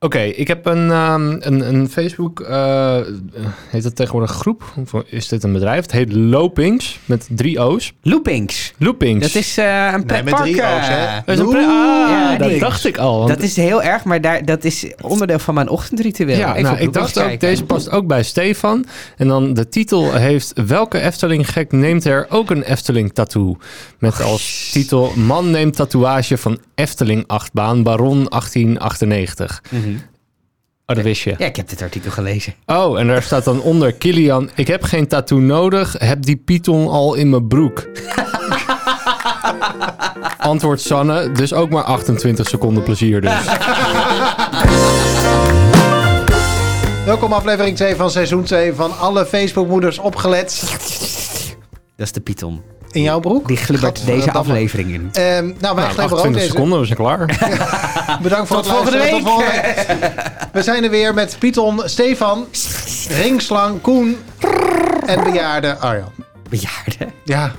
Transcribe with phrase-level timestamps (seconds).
[0.00, 2.96] Oké, ik heb een, ehm, een, een Facebook, eh,
[3.68, 4.62] heet dat tegenwoordig groep?
[4.92, 5.82] Of is dit een bedrijf?
[5.82, 7.92] Het heet Lopings, met drie O's.
[8.02, 8.72] Loopings.
[8.78, 9.26] Loopings.
[9.32, 10.36] Dat is eh, een met pretpark.
[10.42, 11.06] drie eh, O's, hè?
[11.26, 13.16] Dat is een pre- ah, Ja, dat dacht ik al.
[13.18, 16.38] want- Dat is heel erg, maar daar, dat is onderdeel van mijn ochtendritueel.
[16.38, 18.84] ja, Even nou, ik Loopings dacht ook, deze past ook bij Stefan.
[19.16, 23.56] En dan de titel heeft, welke Efteling gek neemt er ook een Efteling tattoo?
[23.98, 29.62] Met als titel, man neemt tatoeage van Efteling achtbaan, Baron 1898.
[29.70, 29.86] Mhm.
[30.90, 31.34] Oh, dat wist je.
[31.38, 32.54] Ja, ik heb dit artikel gelezen.
[32.66, 34.50] Oh, en daar staat dan onder Kilian.
[34.54, 35.94] Ik heb geen tattoo nodig.
[35.98, 37.86] Heb die python al in mijn broek.
[40.38, 41.32] Antwoord Sanne.
[41.32, 43.32] Dus ook maar 28 seconden plezier dus.
[47.04, 50.62] Welkom aflevering 2 van seizoen 2 van alle Facebookmoeders opgelet.
[51.96, 52.62] Dat is de Python.
[52.90, 53.48] In jouw broek?
[53.48, 55.08] Die glibbert deze aflevering in.
[55.12, 56.46] Ehm, nou, wij Nou, glibberen ook 28 deze.
[56.52, 57.26] seconden, we zijn klaar.
[58.22, 59.24] Bedankt voor Tot het volgende luisteren.
[59.24, 59.46] Tot week.
[59.46, 60.48] volgende week.
[60.52, 62.46] We zijn er weer met Python, Stefan,
[63.08, 64.16] Ringslang, Koen
[65.06, 66.12] en bejaarde Arjan.
[66.48, 67.12] Bejaarden.
[67.24, 67.52] Ja,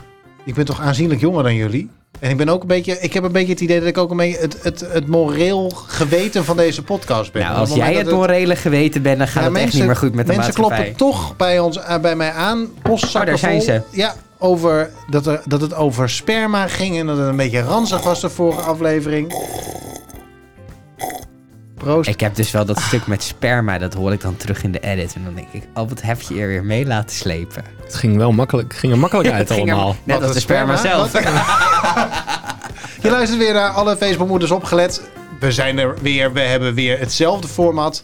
[0.46, 1.90] ik ben toch aanzienlijk jonger dan jullie.
[2.20, 4.12] En ik ben ook een beetje, ik heb een beetje het idee dat ik ook
[4.12, 7.42] een beetje het, het, het moreel geweten van deze podcast ben.
[7.42, 10.16] Nou, als jij het morele geweten bent, dan gaat Ja, het echt niet meer goed
[10.16, 10.78] met de mensen maatschappij.
[10.78, 12.68] kloppen toch bij, ons, eh, bij mij aan.
[12.82, 13.82] Postzakken Oh, daar zijn ze.
[13.92, 18.04] Ja, over, dat, er, dat het over sperma ging en dat het een beetje ranzig
[18.04, 19.34] was de vorige aflevering.
[21.76, 22.10] Proost.
[22.10, 24.80] Ik heb dus wel dat stuk met sperma, dat hoor ik dan terug in de
[24.80, 25.14] edit.
[25.16, 27.64] En dan denk ik, oh, wat heb je er weer mee laten slepen?
[27.84, 29.96] Het ging wel makkelijk, ging er makkelijk uit er- allemaal.
[30.04, 31.08] Net Wat, als de sperma sperma?
[31.08, 31.24] zelf.
[33.02, 35.02] Je luistert weer naar alle Facebookmoeders opgelet.
[35.40, 36.34] We zijn er weer.
[36.34, 38.04] We hebben weer hetzelfde format.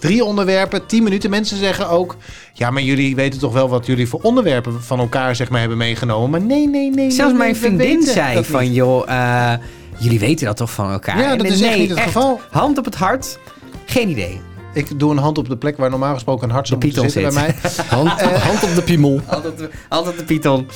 [0.00, 1.30] Drie onderwerpen, tien minuten.
[1.30, 2.16] Mensen zeggen ook...
[2.52, 5.78] Ja, maar jullie weten toch wel wat jullie voor onderwerpen van elkaar zeg maar, hebben
[5.78, 6.30] meegenomen.
[6.30, 7.10] Maar nee, nee, nee.
[7.10, 8.74] Zelfs nee, mijn vriendin zei van, niet.
[8.74, 9.52] joh, eh,
[9.98, 11.18] jullie weten dat toch van elkaar?
[11.18, 12.40] Ja, dat En is echt niet het geval.
[12.50, 13.38] Hand op het hart,
[13.84, 14.40] geen idee.
[14.74, 17.34] Ik doe een hand op de plek waar normaal gesproken een hart zou moeten zitten
[17.34, 17.70] bij mij.
[17.98, 18.42] Hand, Eh.
[18.42, 19.20] hand op de piemel.
[19.26, 20.68] Altijd de, altijd de Python.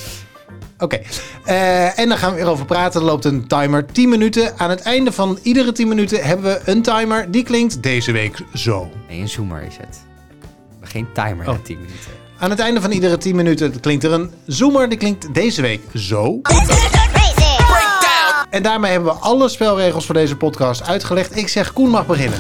[0.79, 1.01] Oké.
[1.45, 3.01] Eh, en dan gaan we weer over praten.
[3.01, 4.59] Er loopt een timer 10 minuten.
[4.59, 7.31] Aan het einde van iedere 10 minuten hebben we een timer.
[7.31, 8.91] Die klinkt deze week zo.
[9.09, 10.03] Nee, een zoomer is het.
[10.81, 11.53] Maar geen timer Oh.
[11.53, 12.11] na 10 minuten.
[12.39, 14.89] Aan het einde van iedere 10 minuten klinkt er een zoomer.
[14.89, 16.41] Die klinkt deze week zo.
[18.51, 21.37] En daarmee hebben we alle spelregels voor deze podcast uitgelegd.
[21.37, 22.39] Ik zeg Koen mag beginnen.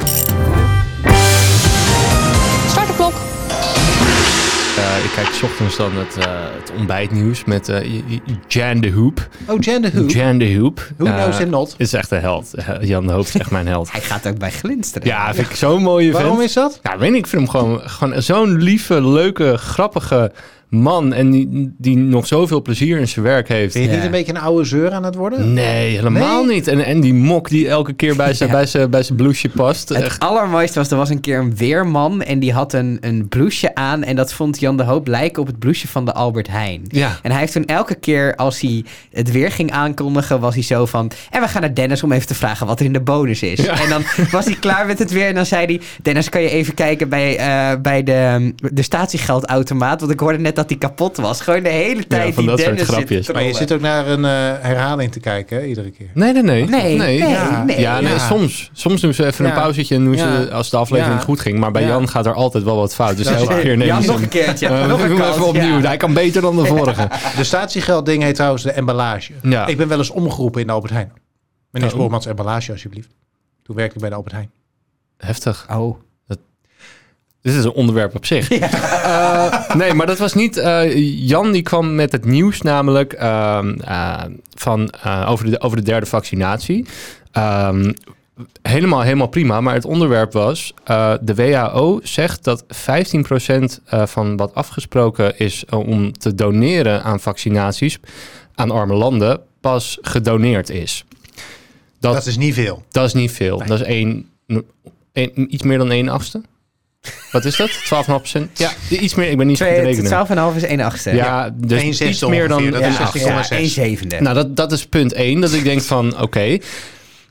[4.96, 6.24] Ik kijk 's ochtends dan het, eh,
[6.60, 8.00] het ontbijtnieuws met eh,
[8.48, 9.28] Jan de Hoop.
[9.46, 10.10] Oh, Jan de Hoop.
[10.10, 10.88] Jan de Hoop.
[10.96, 11.74] Who Eh, knows it not?
[11.78, 12.54] Is echt een held.
[12.54, 13.90] Eh, Jan de Hoop is echt mijn held.
[13.92, 15.08] Hij gaat ook bij glinsteren.
[15.08, 16.22] Ja, vind ik zo'n mooie vent.
[16.22, 16.78] Waarom is dat?
[16.82, 20.32] Ja, weet ik, ik vind hem gewoon, gewoon zo'n lieve, leuke, grappige
[20.68, 21.12] man.
[21.12, 23.72] En die, die nog zoveel plezier in zijn werk heeft.
[23.74, 23.94] Ben je Ja.
[23.94, 25.52] niet een beetje een oude zeur aan het worden?
[25.52, 26.54] Nee, helemaal Nee?
[26.54, 26.68] niet.
[26.68, 28.54] En, en die mok die elke keer bij zijn, Ja.
[28.54, 29.88] bij zijn, bij zijn blouseje past.
[29.88, 30.20] Het Echt.
[30.20, 34.02] allermooiste was, er was een keer een weerman en die had een, een blouseje aan.
[34.04, 36.82] En dat vond Jan de Hoop lijken op het blouseje van de Albert Heijn.
[36.88, 37.18] Ja.
[37.22, 40.86] En hij heeft toen elke keer als hij het weer ging aankondigen, was hij zo
[40.86, 41.10] van...
[41.30, 43.60] En we gaan naar Dennis om even te vragen wat er in de bonus is.
[43.64, 43.80] Ja.
[43.82, 45.80] En dan was hij klaar met het weer en dan zei hij...
[46.02, 50.00] Dennis, kan je even kijken bij, eh, bij de, de statiegeldautomaat?
[50.00, 51.40] Want ik hoorde net dat die kapot was.
[51.40, 53.32] Gewoon de hele tijd van die dat soort Dennis zit grapjes.
[53.32, 56.10] Maar je zit ook naar een eh, herhaling te kijken, hè, iedere keer.
[56.14, 56.64] Nee, nee, nee.
[56.68, 57.64] Nee, nee, ja.
[57.64, 57.80] nee.
[57.80, 58.18] Ja, nee, Ja.
[58.18, 58.70] soms.
[58.72, 59.50] Soms doen ze even Ja.
[59.50, 60.42] een pauzetje en doen ze, Ja.
[60.44, 61.24] als de aflevering Ja.
[61.24, 61.58] goed ging.
[61.58, 61.88] Maar bij Ja.
[61.88, 63.16] Jan gaat er altijd wel wat fout.
[63.16, 64.66] Dus elke keer neem Jan, nog een keertje.
[64.66, 65.78] Eh, nog we doen even opnieuw.
[65.78, 65.86] ja.
[65.86, 67.08] Hij kan beter dan de vorige.
[67.36, 69.32] De statiegeldding heet trouwens de emballage.
[69.42, 69.66] Ja.
[69.66, 71.12] Ik ben wel eens omgeroepen in de Albert Heijn.
[71.70, 71.94] Meneer Oh.
[71.94, 73.08] Spoormans, emballage alsjeblieft.
[73.62, 74.50] Toen werkte ik bij de Albert Heijn.
[75.16, 75.66] Heftig.
[75.72, 75.96] Oh.
[77.44, 78.48] Dit is een onderwerp op zich.
[79.04, 80.56] Eh, nee, maar dat was niet...
[80.56, 80.96] eh,
[81.28, 84.22] Jan die kwam met het nieuws namelijk ehm, eh,
[84.54, 84.90] van,
[85.26, 86.86] over, de, over de derde vaccinatie.
[87.32, 87.92] Ehm,
[88.62, 90.74] helemaal, helemaal prima, maar het onderwerp was...
[91.20, 92.66] de WHO zegt dat 15%
[93.84, 97.98] eh, van wat afgesproken is om te doneren aan vaccinaties
[98.54, 101.04] aan arme landen pas gedoneerd is.
[102.00, 102.82] Dat, Dat is niet veel.
[102.90, 103.58] dat is niet veel.
[103.58, 103.68] Nee.
[103.68, 104.28] Dat is één,
[105.12, 106.42] één- iets meer dan 1 achtste.
[107.32, 107.70] Wat is dat?
[107.70, 108.52] 12,5%?
[108.52, 109.30] Ja, iets meer.
[109.30, 110.52] Ik ben niet zo goed te Twee- rekenen.
[110.52, 111.14] 12,5 is 1 achtste.
[111.14, 113.18] Ja, dus iets meer dan dat één is ja, echt achtste.
[113.18, 113.58] jongen, ja, zes.
[113.58, 114.20] 1 zevende.
[114.20, 115.40] Nou, dat, dat is punt 1.
[115.40, 116.58] Dat ik denk van, oké.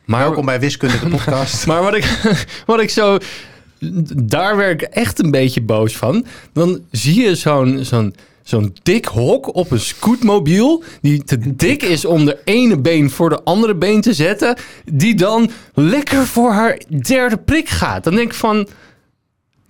[0.05, 1.65] Maar, Welkom bij Wiskunde, de podcast.
[1.67, 2.05] maar wat, ik,
[2.65, 3.17] wat ik zo...
[4.23, 6.25] Daar werd ik echt een beetje boos van.
[6.53, 7.79] Dan zie je zo'n...
[7.81, 10.83] zo'n Zo'n dik hok op een scootmobiel.
[11.01, 14.57] Die te dik is om de ene been voor de andere been te zetten.
[14.85, 18.03] Die dan lekker voor haar derde prik gaat.
[18.03, 18.67] Dan denk ik van.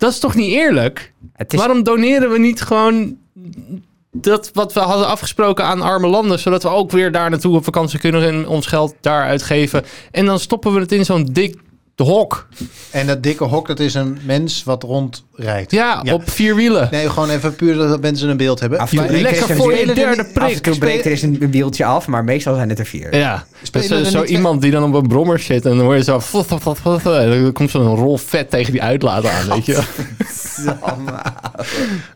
[0.04, 1.14] Dat is toch niet eerlijk?
[1.34, 3.18] Het is, Waarom doneren we niet gewoon
[4.12, 7.64] dat wat we hadden afgesproken aan arme landen, zodat we ook weer daar naartoe op
[7.64, 9.84] vakantie kunnen en ons geld daar uitgeven.
[10.12, 11.60] En dan stoppen we het in zo'n dik
[11.96, 12.48] De hok.
[12.92, 15.72] En dat dikke hok, dat is een mens wat rondrijdt.
[15.72, 16.14] Ja, Ja.
[16.14, 16.88] op vier wielen.
[16.92, 18.80] Nee, gewoon even puur dat mensen een beeld hebben.
[18.80, 20.58] Af en toe Maar- breekt er lekker voor je derde Af en prik.
[20.58, 23.16] toe breekt er eens een, wieltje af, maar meestal zijn het er vier.
[23.16, 26.04] Ja, dus, eh, zo iemand die dan op een brommer zit en dan hoor je
[26.04, 26.20] zo...
[26.20, 29.66] fluff, fluff, fluff, fluff, en dan komt zo'n rol vet tegen die uitlaat aan, weet
[29.66, 29.82] je.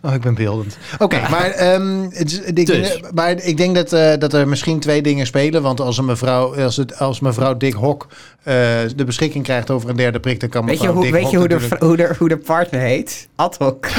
[0.01, 0.77] Oh, ik ben beeldend.
[0.99, 2.99] Oké, maar, ehm, het is- ik, Dus.
[3.13, 5.61] maar ik denk dat, eh, dat er misschien twee dingen spelen.
[5.61, 8.07] Want als, een mevrouw, als, het, als mevrouw Dick Hok
[8.43, 8.53] eh,
[8.95, 10.39] de beschikking krijgt over een derde prik...
[10.39, 13.27] dan kan Weet je, hoe, weet je hoe, de, hoe, de, hoe de partner heet?
[13.35, 13.87] Ad hoc.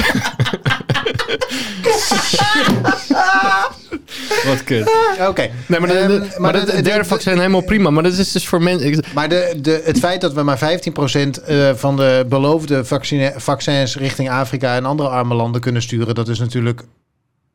[4.45, 4.89] Wat kut.
[5.27, 5.49] Oké.
[5.65, 7.61] Nee, maar, de, Ehm, de- maar maar de- de, het de- derde de- vaccin helemaal
[7.61, 7.89] prima.
[7.89, 9.03] Maar dat is dus voor mensen...
[9.13, 13.97] Maar de, de, het feit dat we maar 15% eh, van de beloofde vaccine, vaccins
[13.97, 16.81] richting Afrika en andere arme landen kunnen sturen, dat is natuurlijk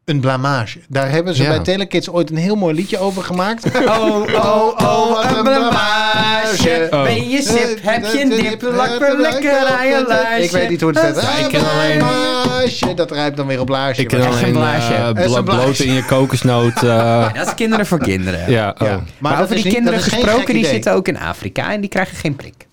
[0.05, 0.79] een blamage.
[0.89, 1.49] Daar hebben ze Ja.
[1.49, 3.65] bij Telekids ooit een heel mooi liedje over gemaakt.
[3.87, 6.87] Oh, oh, oh, wat een blamage.
[6.91, 7.03] Oh.
[7.03, 10.43] Ben je sip, heb je een dip, lak me lekker aan je laarsje.
[10.43, 11.25] Ik weet niet hoe het zit.
[11.25, 12.95] Ja, ik ken alleen- Blamage.
[12.95, 14.03] Dat rijpt dan weer op laarsje.
[14.03, 14.95] Ik ken Echt een alleen blaasje.
[14.95, 15.43] eh, blaasje.
[15.43, 16.83] bloten in je kokosnoot.
[16.83, 18.51] eh, Dat is kinderen voor kinderen.
[18.51, 18.89] ja, oh.
[18.89, 19.01] Ja.
[19.19, 20.71] Maar, over die niet- kinderen geen gesproken, die idee.
[20.71, 22.67] zitten ook in Afrika en die krijgen geen prik.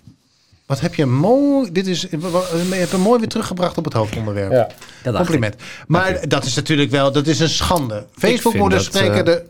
[0.72, 1.72] Wat heb je mooi...
[1.72, 2.18] Dit is, je
[2.70, 4.52] hebt hem mooi weer teruggebracht op het hoofdonderwerp.
[4.52, 4.68] Ja.
[5.02, 5.54] Dat Compliment.
[5.86, 8.06] Maar dat is natuurlijk wel, dat is een schande.
[8.16, 9.42] Facebook-moeders spreken eh, er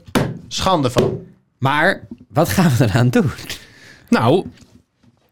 [0.48, 1.02] schande van.
[1.02, 1.10] ik.
[1.58, 3.30] Maar wat gaan we eraan doen?
[4.08, 4.46] Nou,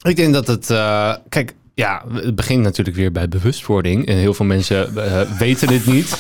[0.03, 0.71] ik denk dat het...
[0.71, 4.07] eh, kijk, ja, het begint natuurlijk weer bij bewustwording.
[4.07, 6.17] En heel veel mensen eh, weten dit niet.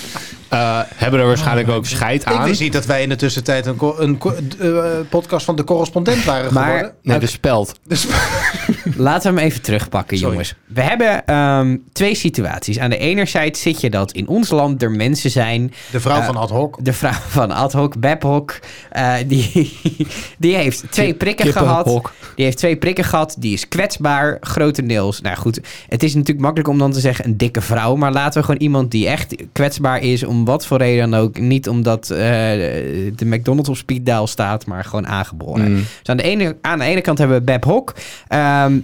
[0.49, 2.45] Eh, hebben er waarschijnlijk ook scheid Ik aan.
[2.45, 4.19] wist niet dat wij in de tussentijd een, een
[4.59, 6.93] eh, podcast van de correspondent waren Maar- geworden.
[7.03, 7.79] Nee, de speld.
[7.87, 8.07] Dus,
[8.97, 10.33] Laten we hem even terugpakken, Sorry.
[10.33, 10.55] jongens.
[10.67, 12.79] We hebben ehm, twee situaties.
[12.79, 16.19] Aan de ene zijde zit je dat in ons land er mensen zijn de vrouw
[16.19, 16.85] Eh, van ad hoc.
[16.85, 18.59] De vrouw van Ad hoc, Beb Hoc,
[18.91, 19.79] eh, die,
[20.39, 22.11] die heeft twee prikken gehad.
[22.37, 23.37] Die heeft twee prikken gehad.
[23.39, 25.21] Die is kwetsbaar, grotendeels.
[25.21, 27.95] Nou goed, het is natuurlijk makkelijk om dan te zeggen een dikke vrouw.
[27.97, 31.39] Maar laten we gewoon iemand die echt kwetsbaar is, om wat voor reden dan ook.
[31.39, 35.71] Niet omdat eh, de McDonald's op speed dial staat, maar gewoon aangeboren.
[35.71, 35.77] Mm.
[35.77, 37.95] Dus aan de, ene, aan de ene kant hebben we Beb Hoc.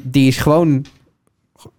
[0.02, 0.86] Die is gewoon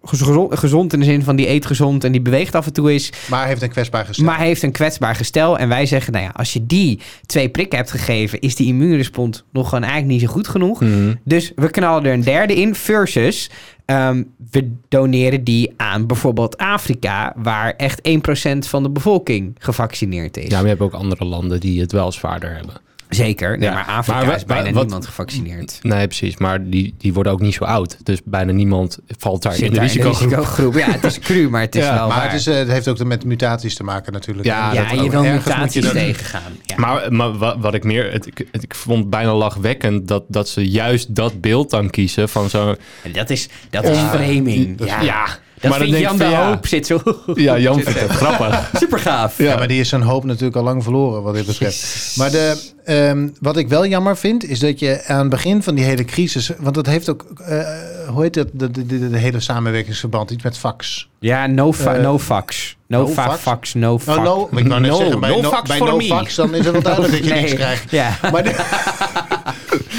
[0.02, 2.94] gezond, gezond in de zin van die eet gezond en die beweegt af en toe
[2.94, 3.12] is.
[3.30, 4.24] Maar heeft een kwetsbaar gestel.
[4.24, 5.58] Maar heeft een kwetsbaar gestel.
[5.58, 9.44] En wij zeggen, nou ja, als je die twee prikken hebt gegeven, is die immuunrespons
[9.52, 10.80] nog gewoon eigenlijk niet zo goed genoeg.
[10.80, 11.18] Mm.
[11.24, 12.74] Dus we knallen er een derde in.
[12.74, 13.50] Versus
[13.84, 20.48] ehm, we doneren die aan bijvoorbeeld Afrika, waar echt 1% van de bevolking gevaccineerd is.
[20.48, 22.74] Ja, maar je hebt ook andere landen die het wel zwaarder hebben.
[23.08, 23.58] Zeker.
[23.58, 23.74] Nee, Ja.
[23.74, 25.78] maar Afrika Maar is bijna maar wat- niemand gevaccineerd.
[25.82, 26.36] Nee, precies.
[26.36, 27.96] Maar die, die worden ook niet zo oud.
[28.02, 30.28] Dus bijna niemand valt daar Zit in de risicogroep.
[30.30, 30.74] risicogroep.
[30.74, 32.30] Ja, het is cru, maar het is Ja, wel maar waar.
[32.30, 34.46] het, is, eh, het heeft ook met mutaties te maken natuurlijk.
[34.46, 36.52] Ja, ja, dat je wil je mutaties dat- tegengaan.
[36.62, 36.74] Ja.
[36.78, 38.12] Maar, maar wat, wat ik meer...
[38.12, 42.48] Het, ik, ik vond bijna lachwekkend dat, dat ze juist dat beeld dan kiezen van
[42.50, 42.76] zo'n...
[43.02, 44.84] En dat is, dat is framing.
[44.84, 45.26] Ja, Ja,
[45.60, 46.46] dat maar Jan de ja.
[46.48, 47.00] Hoop zit zo...
[47.34, 48.70] Ja, Jan vindt het grappig.
[48.74, 49.38] Super gaaf.
[49.38, 52.14] Ja, maar die is zijn hoop natuurlijk al lang verloren wat dit betreft.
[52.16, 55.74] Maar de, ehm, wat ik wel jammer vind, is dat je aan het begin van
[55.74, 56.50] die hele crisis...
[56.58, 57.60] Want dat heeft ook, eh,
[58.08, 61.08] hoe heet dat, de, de, de, de hele samenwerkingsverband, iets met fax.
[61.20, 62.76] Ja, no, fa Eh, no fax.
[62.86, 63.40] No, no fa fax?
[63.40, 64.18] fax, no fax.
[64.18, 66.04] Oh, no, ik wou net No, zeggen, bij no no, fax bij no me.
[66.04, 67.90] fax dan is het wel duidelijk dat je niks krijgt.
[67.90, 68.18] Ja.
[68.32, 68.56] Maar, de-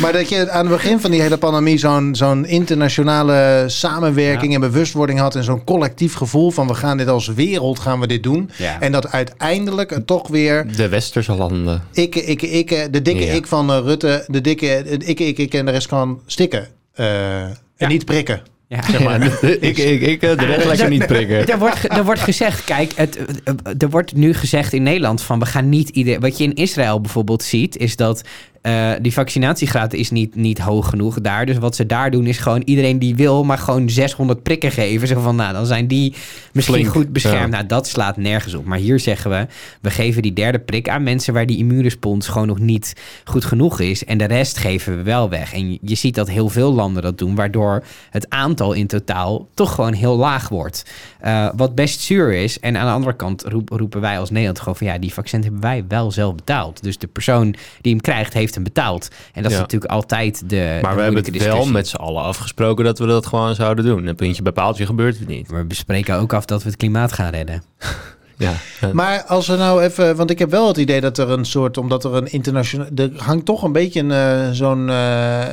[0.01, 4.60] maar dat je aan het begin van die hele pandemie zo'n zo'n internationale samenwerking en
[4.62, 8.24] bewustwording had en zo'n collectief gevoel van we gaan dit als wereld gaan we dit
[8.24, 8.50] doen.
[8.58, 8.79] Ja.
[8.79, 11.82] En dat uiteindelijk het toch weer De westerse landen.
[11.94, 13.34] ik, ik, ik, de dikke Ja.
[13.34, 16.68] ik van eh, Rutte, de dikke ik, ik, ik en de rest kan stikken.
[16.94, 18.41] eh, En niet prikken.
[18.68, 18.82] Ja.
[18.91, 19.22] Zeg maar.
[19.60, 21.48] ik, ik, ik, de rest lekker niet prikken.
[21.48, 25.39] Er wordt, er wordt gezegd, kijk, het, eh, er wordt nu gezegd in Nederland van
[25.39, 26.20] we gaan niet iedereen.
[26.20, 28.22] Wat je in Israël bijvoorbeeld ziet, is dat
[28.62, 31.46] eh, die vaccinatiegraad is niet, niet hoog genoeg daar.
[31.46, 35.08] Dus wat ze daar doen is gewoon iedereen die wil, maar gewoon 600 prikken geven.
[35.08, 36.13] Zo van, nou, dan zijn die
[36.54, 37.39] misschien Flink, goed beschermd.
[37.39, 37.48] ja.
[37.48, 38.66] Nou, dat slaat nergens op.
[38.66, 39.48] Maar hier zeggen we,
[39.82, 43.80] we geven die derde prik aan mensen waar die immuunrespons gewoon nog niet goed genoeg
[43.80, 44.06] is.
[44.06, 45.54] En de rest geven we wel weg.
[45.54, 49.74] En je- ziet dat heel veel landen dat doen, waardoor het aantal in totaal toch
[49.75, 50.86] gewoon heel laag wordt.
[51.20, 52.60] Eh, wat best zuur is.
[52.60, 55.44] En aan de andere kant roep- roepen wij als Nederland gewoon van ja, die vaccin
[55.44, 56.84] hebben wij wel zelf betaald.
[56.84, 59.08] Dus de persoon die hem krijgt, heeft hem betaald.
[59.34, 60.79] En dat is natuurlijk altijd de.
[60.82, 63.86] Maar de we hebben het wel met z'n allen afgesproken dat we dat gewoon zouden
[63.86, 64.06] doen.
[64.06, 65.48] Een puntje bij paaltje gebeurt het niet.
[65.50, 67.63] We bespreken ook af dat we het klimaat gaan redden.
[68.39, 68.89] Ja, ja.
[68.93, 71.77] Maar als we nou even, want ik heb wel het idee dat er een soort,
[71.77, 75.46] omdat er een internationaal, er hangt toch een beetje een, eh, zo'n eh,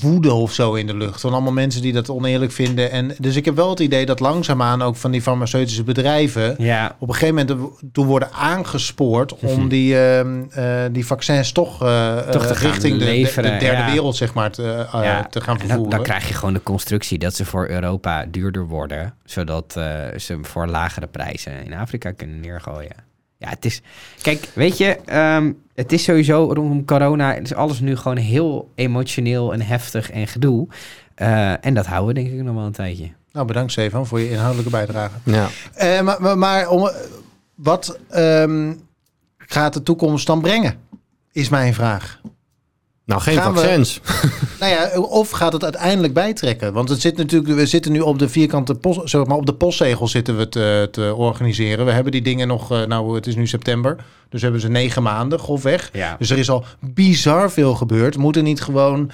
[0.00, 1.20] woede of zo in de lucht.
[1.20, 2.90] Van allemaal mensen die dat oneerlijk vinden.
[2.90, 6.96] En dus ik heb wel het idee dat langzaamaan ook van die farmaceutische bedrijven Ja,
[6.98, 12.16] op een gegeven moment toe worden aangespoord om die, ehm, eh, die vaccins toch, eh,
[12.18, 13.90] Toch te gaan richting de, de- leveren, de derde ja.
[13.90, 15.26] wereld zeg maar te, eh, ja.
[15.30, 15.90] te gaan En dan, vervoeren.
[15.90, 19.14] dan krijg je gewoon de constructie dat ze voor Europa duurder worden.
[19.32, 22.96] Zodat eh, ze voor lagere prijzen in Afrika kunnen neergooien.
[23.38, 23.82] Ja, het is...
[24.22, 27.34] Kijk, weet je, ehm, het is sowieso rondom corona...
[27.34, 30.68] is alles nu gewoon heel emotioneel en heftig en gedoe.
[31.14, 33.10] Eh, en dat houden we denk ik nog wel een tijdje.
[33.32, 35.14] Nou, bedankt Stefan voor je inhoudelijke bijdrage.
[35.24, 35.48] ja.
[35.74, 36.90] Eh, maar, maar, maar om,
[37.54, 38.74] wat ehm,
[39.36, 40.78] gaat de toekomst dan brengen?
[41.32, 42.20] Is mijn vraag.
[43.04, 44.00] Nou, geen Gaan we- vaccins.
[44.60, 46.72] Nou ja, of gaat het uiteindelijk bijtrekken?
[46.72, 49.54] Want het zit natuurlijk, we zitten nu op de vierkante post, zeg maar op de
[49.54, 51.84] postzegel zitten we te, te organiseren.
[51.86, 53.96] We hebben die dingen nog, eh, nou het is nu september,
[54.28, 55.90] dus hebben ze negen maanden grofweg.
[55.92, 56.16] Ja.
[56.18, 58.16] Dus er is al bizar veel gebeurd.
[58.16, 59.10] Moet er niet gewoon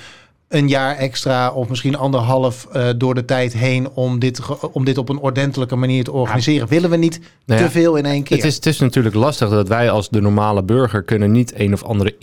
[0.49, 4.40] een jaar extra of misschien anderhalf eh, door de tijd heen om dit,
[4.73, 6.69] om dit op een ordentelijke manier te organiseren?
[6.69, 8.37] Willen we niet Nou ja, te veel in één keer?
[8.37, 11.73] Het is, het is natuurlijk lastig dat wij als de normale burger kunnen niet een
[11.73, 12.14] of andere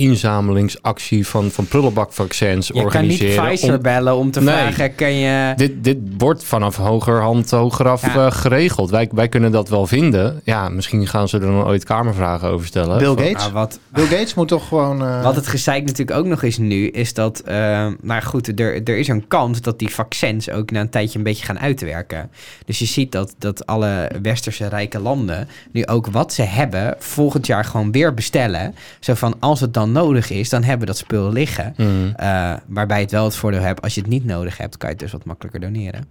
[0.50, 3.44] inzamelingsactie van, van prullenbakvaccins Je kan niet organiseren.
[3.46, 4.56] Pfizer om- bellen om te Nee.
[4.56, 5.54] vragen, kan je...
[5.56, 8.26] dit, dit wordt vanaf hogerhand hogeraf Ja.
[8.26, 8.90] eh, geregeld.
[8.90, 10.42] Wij, wij kunnen dat wel vinden.
[10.44, 12.98] Ja, misschien gaan ze er dan ooit kamervragen over stellen.
[12.98, 13.42] Bill Van- Gates?
[13.42, 15.02] Nou, wat, Bill Gates moet toch gewoon...
[15.06, 18.84] eh, Wat het gezeik natuurlijk ook nog is nu, is dat, eh, maar goed, er,
[18.84, 22.32] er is een kans dat die vaccins ook na een tijdje een beetje gaan uitwerken.
[22.66, 27.46] Dus je ziet dat, dat alle westerse rijke landen nu ook wat ze hebben volgend
[27.46, 28.76] jaar gewoon weer bestellen.
[29.00, 31.74] Zo van, als het dan nodig is, dan hebben we dat spul liggen.
[31.78, 31.90] Mhm.
[32.16, 34.96] Eh, waarbij het wel het voordeel hebt, als je het niet nodig hebt, kan je
[34.96, 36.06] het dus wat makkelijker doneren.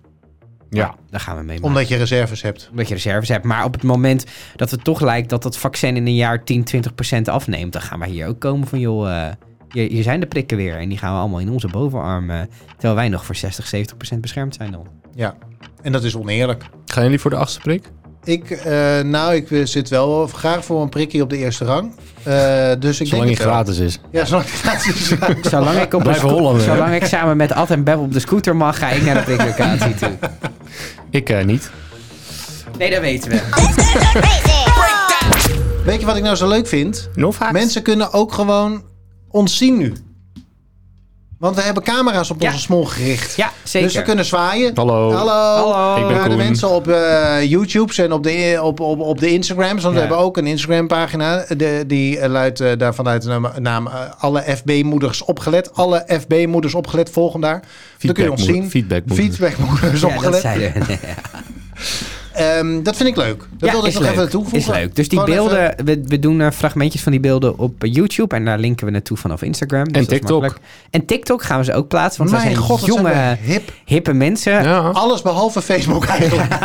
[0.71, 0.87] Ja.
[0.87, 1.69] Maar Daar gaan we mee maken.
[1.69, 2.69] omdat je reserves hebt.
[2.71, 3.45] Omdat je reserves hebt.
[3.45, 6.65] Maar op het moment dat het toch lijkt dat het vaccin in een jaar 10,
[6.65, 9.33] 20 procent afneemt, dan gaan we hier ook komen van, joh, eh,
[9.75, 10.77] hier, hier zijn de prikken weer.
[10.79, 12.41] En die gaan we allemaal in onze bovenarm, eh,
[12.73, 14.87] terwijl wij nog voor 60, 70 procent beschermd zijn dan.
[15.15, 15.35] Ja,
[15.83, 16.65] en dat is oneerlijk.
[16.87, 17.91] Gaan jullie voor de achtste prik?
[18.25, 21.93] Ik, eh, nou, ik eh, zit wel graag voor een prikje op de eerste rang.
[22.23, 23.53] Eh, dus ik Zolang denk hij het wel.
[23.53, 24.01] gratis is.
[24.11, 25.09] Ja, zolang het gratis is.
[25.51, 26.15] Zolang ik, op hè?
[26.61, 29.21] zolang ik samen met Ad en Beb op de scooter mag, ga ik naar de
[29.23, 30.11] priklocatie toe.
[31.11, 31.71] Ik eh, niet.
[32.79, 33.41] Nee, dat weten we.
[35.85, 37.09] Weet je wat ik nou zo leuk vind?
[37.53, 38.83] Mensen kunnen ook gewoon
[39.35, 39.93] ons zien nu.
[41.39, 42.49] Want we hebben camera's op Ja.
[42.49, 43.37] onze smol gericht.
[43.37, 43.89] Ja, zeker.
[43.89, 44.73] Dus we kunnen zwaaien.
[44.75, 45.13] Hallo.
[45.13, 45.33] Hallo.
[45.73, 46.01] Hallo.
[46.01, 46.45] Ik ben Naar de Koen.
[46.45, 49.83] mensen op eh YouTube's en op de, op, op, op de Instagrams.
[49.83, 50.07] Want we Ja.
[50.07, 51.45] hebben ook een Instagram pagina.
[51.57, 55.75] De, die eh, luidt eh, daar vanuit de naam, naam eh, alle FB-moeders opgelet.
[55.75, 57.63] Alle FB-moeders opgelet volgen daar.
[57.99, 58.71] Dan kun je ons zien.
[58.71, 59.37] Feedbackmoeders.
[59.37, 60.43] Feedbackmoeders Ja, dat
[62.35, 63.39] Ehm, dat vind ik leuk.
[63.39, 64.13] Dat Ja, wilde ik is nog leuk.
[64.19, 64.59] even toevoegen.
[64.59, 64.97] Is leuk.
[64.97, 68.45] Dus die Gewoon beelden, even- we, we doen fragmentjes van die beelden op YouTube en
[68.45, 69.85] daar linken we naartoe vanaf Instagram.
[69.93, 70.59] Dus is TikTok.
[70.91, 73.73] En TikTok gaan we ze ook plaatsen, want Mijn zijn god, jonge, we hip.
[73.85, 74.53] hippe mensen.
[74.63, 74.79] Ja.
[74.79, 76.49] Alles behalve Facebook eigenlijk.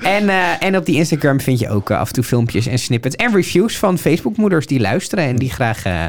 [0.00, 2.78] En, eh, en op die Instagram vind je ook eh, af en toe filmpjes en
[2.78, 6.04] snippets en reviews van Facebookmoeders die luisteren en die graag eh,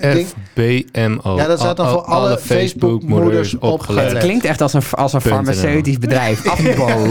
[0.00, 1.36] ding- AFBMO.
[1.36, 4.10] Ja, dat staat dan voor alle Facebook-moeders opgelet.
[4.12, 6.46] het klinkt echt als een, als een farmaceutisch bedrijf.
[6.48, 6.88] Afbo.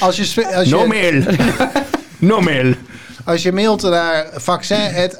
[0.00, 1.22] Als je, als, No je, mail.
[2.30, 2.74] no mail.
[3.24, 5.10] als je mailt naar vaccin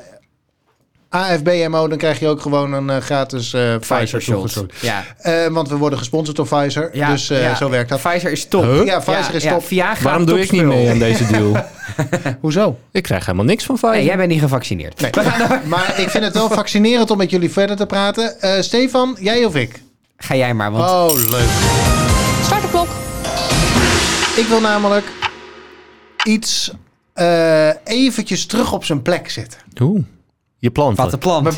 [1.11, 4.73] AFBMO, dan krijg je ook gewoon een eh, gratis eh Pfizer toegestuurd.
[4.81, 5.05] Ja.
[5.19, 7.55] Eh, want we worden gesponsord door Pfizer, Ja, dus eh, ja.
[7.55, 8.01] zo werkt dat.
[8.01, 8.63] Pfizer is top.
[8.63, 8.85] Huh?
[8.85, 9.65] Ja, Pfizer is top.
[9.65, 11.57] Viagra, Waarom doe ik niet mee aan deze deal?
[12.41, 12.79] Hoezo?
[12.93, 13.95] Ik krijg helemaal niks van Pfizer.
[13.97, 15.01] Nee, jij bent niet gevaccineerd.
[15.01, 15.11] Nee.
[15.65, 18.41] Maar ik vind het wel fascinerend om met jullie verder te praten.
[18.41, 19.83] Eh, Stefan, jij of ik?
[20.17, 21.49] Ga jij maar, want Oh, leuk.
[22.43, 22.89] Start de klok.
[24.37, 25.05] Ik wil namelijk
[26.25, 26.73] iets
[27.13, 29.61] eh, eventjes terug op zijn plek zetten.
[29.81, 30.05] Oeh.
[30.59, 31.45] Je plant wat de plan.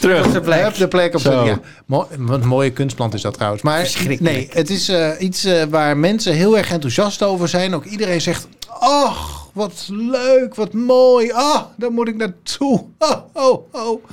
[0.00, 0.32] Terug.
[0.32, 0.60] de plek.
[0.60, 1.30] Heb de plek op Zo.
[1.30, 1.44] zijn...
[1.44, 3.62] Ja, mooi, wat een mooie kunstplant is dat trouwens.
[3.62, 7.74] Maar nee, het is eh, iets eh, waar mensen heel erg enthousiast over zijn.
[7.74, 8.48] Ook iedereen zegt...
[8.80, 9.18] Oh,
[9.52, 11.32] wat leuk, wat mooi.
[11.32, 12.84] Oh, daar moet ik naartoe.
[12.98, 14.04] Oh, oh, oh.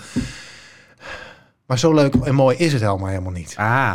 [1.66, 3.54] Maar zo leuk en mooi is het helemaal helemaal niet.
[3.58, 3.94] Ah,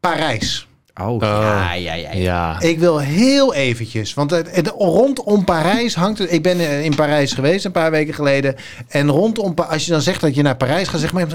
[0.00, 0.68] Parijs.
[1.00, 2.12] Oh, ja, ja, ja.
[2.12, 2.12] ja.
[2.12, 2.60] Ja.
[2.60, 6.32] Ik wil heel eventjes, want het, het- rondom Parijs hangt het.
[6.32, 8.54] Ik ben eh, in Parijs geweest een paar weken geleden.
[8.88, 11.26] En rondom, als je dan zegt dat je naar Parijs gaat, zeg maar,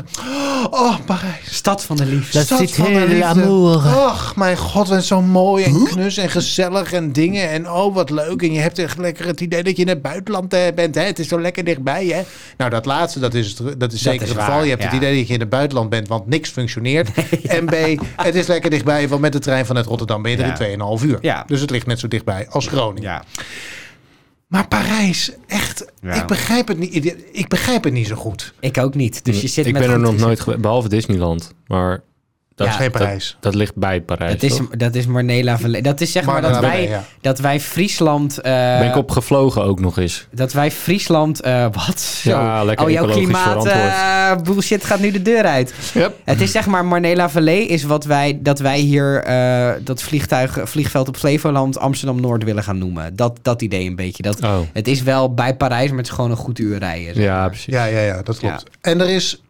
[0.71, 1.55] oh, Parijs.
[1.55, 2.41] Stad van de liefde.
[2.41, 3.49] Stad van de liefde.
[3.49, 7.49] Och, mijn god, het is zo mooi en knus en gezellig en dingen.
[7.49, 8.41] En oh, wat leuk.
[8.41, 10.95] En je hebt echt lekker het idee dat je in het buitenland eh, bent.
[10.95, 11.03] Hè?
[11.03, 12.21] Het is zo lekker dichtbij, hè?
[12.57, 14.63] Nou, dat laatste, dat is, het, dat is zeker is het waar, geval.
[14.63, 17.09] Je hebt het idee dat je in het buitenland bent, want niks functioneert.
[17.49, 17.75] En B,
[18.15, 21.03] het is lekker dichtbij, want met de trein vanuit Rotterdam ben je er in 2,5
[21.05, 21.17] uur.
[21.21, 21.43] Ja.
[21.47, 23.01] Dus het ligt net zo dichtbij als Groningen.
[23.09, 23.23] Ja.
[24.47, 26.13] Maar Parijs, echt, Ja.
[26.13, 28.53] ik, begrijp het niet, ik begrijp het niet zo goed.
[28.59, 29.25] Ik ook niet.
[29.25, 31.53] Dus je zit ik met ben er nog nooit geweest, behalve Disneyland.
[31.67, 32.03] Maar
[32.59, 33.37] dat, Ja, is Geen dat, Parijs.
[33.39, 34.31] dat ligt bij Parijs.
[34.31, 34.67] Het is, toch?
[34.69, 35.57] dat is Marnela.
[35.81, 37.03] Dat is zeg maar dat wij, ja.
[37.21, 38.37] dat wij Friesland...
[38.39, 40.27] eh, ben ik op gevlogen ook nog eens.
[40.31, 41.41] Dat wij Friesland...
[41.41, 41.99] eh, wat?
[41.99, 42.29] Zo.
[42.29, 44.39] Ja, lekker oh, jouw ecologisch klimaat verantwoord.
[44.39, 45.73] eh, bullshit gaat nu de deur uit.
[45.93, 46.15] Yep.
[46.23, 48.39] Het is zeg maar Marnela Vallée is wat wij...
[48.41, 53.15] Dat wij hier eh, dat vliegtuig, vliegveld op Flevoland Amsterdam-Noord willen gaan noemen.
[53.15, 54.23] Dat, dat idee een beetje.
[54.23, 57.15] Dat, Oh, Het is wel bij Parijs, maar het is gewoon een goed uur rijden.
[57.15, 57.73] zeg ja, precies.
[57.73, 58.63] Ja, ja, ja, dat klopt.
[58.81, 59.41] En er is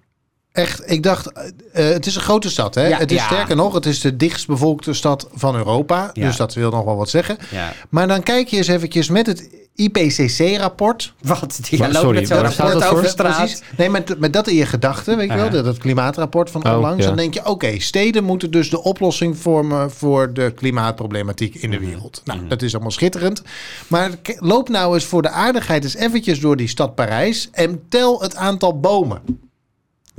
[0.52, 1.48] echt, ik dacht, eh,
[1.88, 2.76] eh, het is een grote stad.
[2.76, 2.88] Hè?
[2.88, 3.26] Ja, het is ja.
[3.26, 6.10] sterker nog, het is de dichtstbevolkte stad van Europa.
[6.14, 6.28] Ja.
[6.28, 7.38] Dus dat wil nog wel wat zeggen.
[7.52, 7.74] Ja.
[7.90, 11.14] Maar dan kijk je eens eventjes met het IPCC-rapport.
[11.22, 11.60] Wat?
[11.70, 13.06] Die Maar, loopt sorry, met zo'n rapport over voor?
[13.06, 13.38] straat.
[13.38, 13.62] Precies.
[13.78, 15.52] Nee, met, met dat in je gedachten, weet je wel, Ja.
[15.52, 17.02] dat, dat klimaatrapport van Oh, onlangs.
[17.02, 17.08] ja.
[17.08, 21.78] Dan denk je, oké, steden moeten dus de oplossing vormen voor de klimaatproblematiek in de
[21.78, 21.86] Mhm.
[21.86, 22.22] wereld.
[22.26, 23.42] Nou, dat is allemaal schitterend.
[23.88, 28.22] Maar loop nou eens voor de aardigheid eens eventjes door die stad Parijs en tel
[28.22, 29.22] het aantal bomen.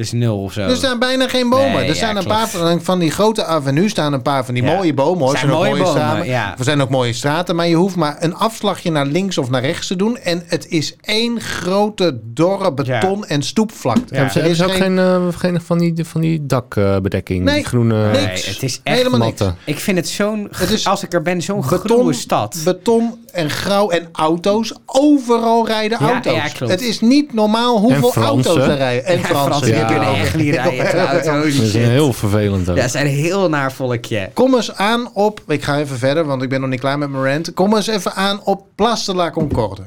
[0.00, 0.60] Dus nul of zo.
[0.60, 1.72] Er staan bijna geen bomen.
[1.72, 2.66] Nee, er staan ja, een paar klopt.
[2.66, 4.74] van, van die grote avenues staan een paar van die Ja.
[4.74, 5.18] mooie bomen.
[5.24, 5.36] Hoor.
[5.36, 6.26] Zijn Er zijn ook mooie mooie bomen, straten.
[6.26, 6.54] ja.
[6.58, 9.60] Er zijn ook mooie straten, maar je hoeft maar een afslagje naar links of naar
[9.60, 10.16] rechts te doen.
[10.18, 14.14] En het is één grote dorre beton- en stoepvlakte.
[14.16, 17.44] Er is ook geen, eh, geen van die, van die dakbedekking?
[17.44, 17.54] Nee.
[17.54, 18.24] Die groene Nee.
[18.26, 18.96] Nee, het is echt...
[18.96, 19.42] Helemaal niks.
[19.64, 20.48] Ik vind het zo'n...
[20.56, 22.60] Het is als ik er ben, zo'n beton, groene stad.
[22.64, 24.72] Beton en grauw en auto's.
[24.86, 26.52] Overal rijden Ja, auto's.
[26.58, 26.66] ja.
[26.66, 29.04] Het is niet normaal hoeveel auto's er rijden.
[29.04, 29.68] En Ja, Fransen.
[29.68, 30.14] Ja.
[30.14, 31.32] echt niet rijden in de auto.
[31.32, 32.76] Dat is heel vervelend ook.
[32.76, 34.30] Ja, ze zijn een heel naar volkje.
[34.34, 35.40] Kom eens aan op...
[35.46, 37.54] Ik ga even verder, want ik ben nog niet klaar met mijn rant.
[37.54, 39.82] Kom eens even aan op Place de la Concorde.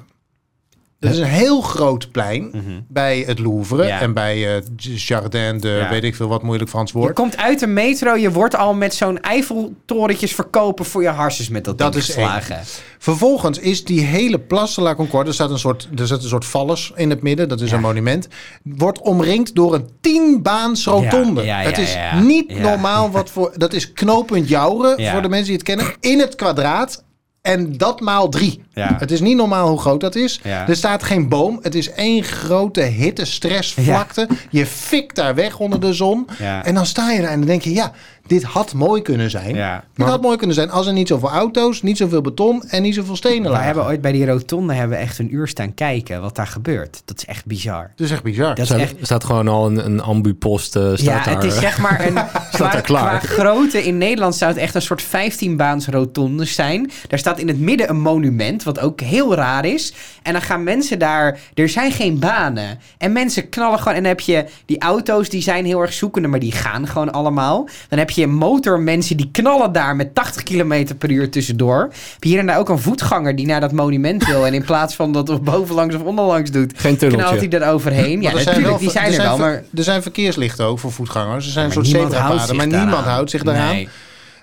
[1.04, 2.52] Dat is een heel groot plein
[2.88, 3.88] bij het Louvre Mhm.
[3.88, 4.00] Ja.
[4.00, 5.90] en bij eh, Jardin de, Ja.
[5.90, 7.14] weet ik veel wat moeilijk Frans Je woord.
[7.14, 11.66] komt uit de metro, je wordt al met zo'n Eiffeltorentjes verkopen voor je harsjes met
[11.66, 12.60] dat, Dat ding is geslagen.
[13.00, 16.30] Vervolgens is die hele Place de la Concorde, er staat een soort, er zit een
[16.30, 17.76] soort vallers in het midden, dat is Ja.
[17.76, 18.28] een monument,
[18.64, 21.42] wordt omringd door een tienbaans rotonde.
[21.46, 25.64] Het is niet normaal wat voor, dat is knooppunt Jouren, voor de mensen die het
[25.64, 27.04] kennen, in het kwadraat.
[27.44, 28.64] En dat maal drie.
[28.74, 28.96] Ja.
[29.00, 30.40] Het is niet normaal hoe groot dat is.
[30.44, 30.68] Ja.
[30.68, 31.60] Er staat geen boom.
[31.62, 34.28] Het is één grote hitte, stressvlakte.
[34.50, 36.28] Je fikt daar weg onder de zon.
[36.64, 37.92] En dan sta je daar en dan denk je, ja,
[38.28, 39.56] dit had mooi kunnen zijn.
[39.56, 39.84] Ja.
[39.96, 42.96] Dit had mooi kunnen zijn als er niet zoveel auto's, niet zoveel beton en niet
[42.96, 43.66] zoveel stenen We lagen.
[43.66, 47.02] hebben ooit bij die rotonde hebben we echt een uur staan kijken wat daar gebeurt.
[47.06, 47.92] Dat is echt bizar.
[47.96, 48.48] Dat is echt bizar.
[48.50, 49.00] Dat is Staat- echt...
[49.00, 51.36] Er staat gewoon al een, een ambupost eh, staat Ja, daar.
[51.36, 52.14] het is zeg maar een...
[52.52, 53.20] qua, daar klaar.
[53.20, 56.92] qua grootte in Nederland zou het echt een soort 15-baans rotonde zijn.
[57.08, 59.94] Daar staat in het midden een monument, wat ook heel raar is.
[60.24, 61.40] En dan gaan mensen daar...
[61.54, 62.80] Er zijn geen banen.
[62.98, 63.94] En mensen knallen gewoon...
[63.94, 67.12] En dan heb je die auto's, die zijn heel erg zoekende, maar die gaan gewoon
[67.12, 67.68] allemaal.
[67.90, 71.80] Dan heb je motormensen, die knallen daar met 80 km per uur tussendoor.
[71.82, 74.46] Heb je hier en daar ook een voetganger die naar dat monument wil.
[74.46, 77.26] En in plaats van dat of bovenlangs of onderlangs doet, Geen tunneltje.
[77.38, 78.22] knalt hij er overheen.
[78.22, 79.64] Ja, er natuurlijk, die zijn er wel, maar...
[79.76, 81.46] Er zijn verkeerslichten ook voor voetgangers.
[81.46, 83.74] Er zijn Maar een soort zebrapaden, maar niemand houdt zich daaraan.
[83.74, 83.90] Nee.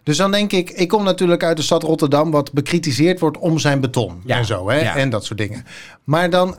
[0.02, 3.58] Dus dan denk ik, ik kom natuurlijk uit de stad Rotterdam, wat bekritiseerd wordt om
[3.58, 4.80] zijn beton Ja, en zo, hè?
[4.80, 4.96] ja.
[4.96, 5.66] en dat soort dingen.
[6.04, 6.56] Maar dan,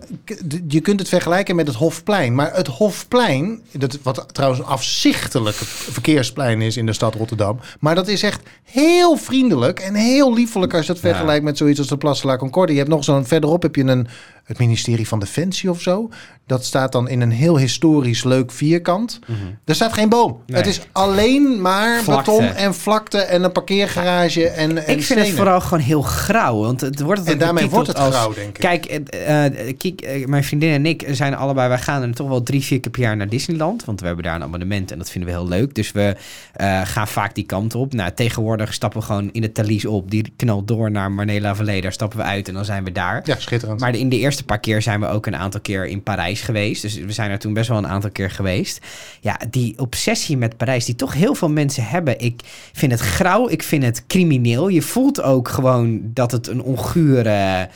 [0.68, 2.36] je kunt het vergelijken met het Hofplein.
[2.36, 7.96] Maar het Hofplein, dat, wat trouwens een afzichtelijk verkeersplein is in de stad Rotterdam, maar
[7.96, 11.88] dat is echt heel vriendelijk en heel liefelijk als je dat vergelijkt met zoiets als
[11.88, 12.72] de Place de la Concorde.
[12.72, 14.08] Je hebt nog zo'n, verderop heb je een,
[14.44, 16.10] het ministerie van Defensie of zo.
[16.46, 19.20] Dat staat dan in een heel historisch leuk vierkant.
[19.66, 20.32] Er staat geen boom.
[20.32, 20.40] Mhm.
[20.48, 20.58] Nee.
[20.58, 22.32] Het is alleen maar Vlakte.
[22.32, 25.24] beton en vlakte en een parkeergarage en, en Ik vind stenen.
[25.26, 26.60] het vooral gewoon heel grauw.
[26.62, 28.54] Want het wordt altijd En daarmee wordt het als- grauw, denk ik.
[28.54, 31.68] Kijk, eh, eh, kijk mijn vriendin en ik zijn allebei...
[31.70, 33.86] Wij gaan er toch wel drie, vier keer per jaar naar Disneyland.
[33.86, 35.76] Want we hebben daar een abonnement en dat vinden we heel leuk.
[35.76, 36.16] Dus we
[36.54, 37.94] eh, gaan vaak die kant op.
[37.94, 40.12] Nou, tegenwoordig stappen we gewoon in de Thalys op.
[40.12, 41.82] Die knalt door naar Marnella Vallée.
[41.82, 43.22] Daar stappen we uit en dan zijn we daar.
[43.24, 43.80] Ja, schitterend.
[43.80, 46.42] Maar de- in de eerste paar keer zijn we ook een aantal keer in Parijs
[46.42, 46.82] geweest.
[46.82, 48.86] Dus we zijn er toen best wel een aantal keer geweest.
[49.20, 52.20] Ja, die obsessie met Parijs, die toch heel veel mensen hebben.
[52.20, 52.42] Ik
[52.74, 54.68] vind het grauw, ik vind het crimineel.
[54.68, 57.70] Je voelt ook gewoon dat het een ongure,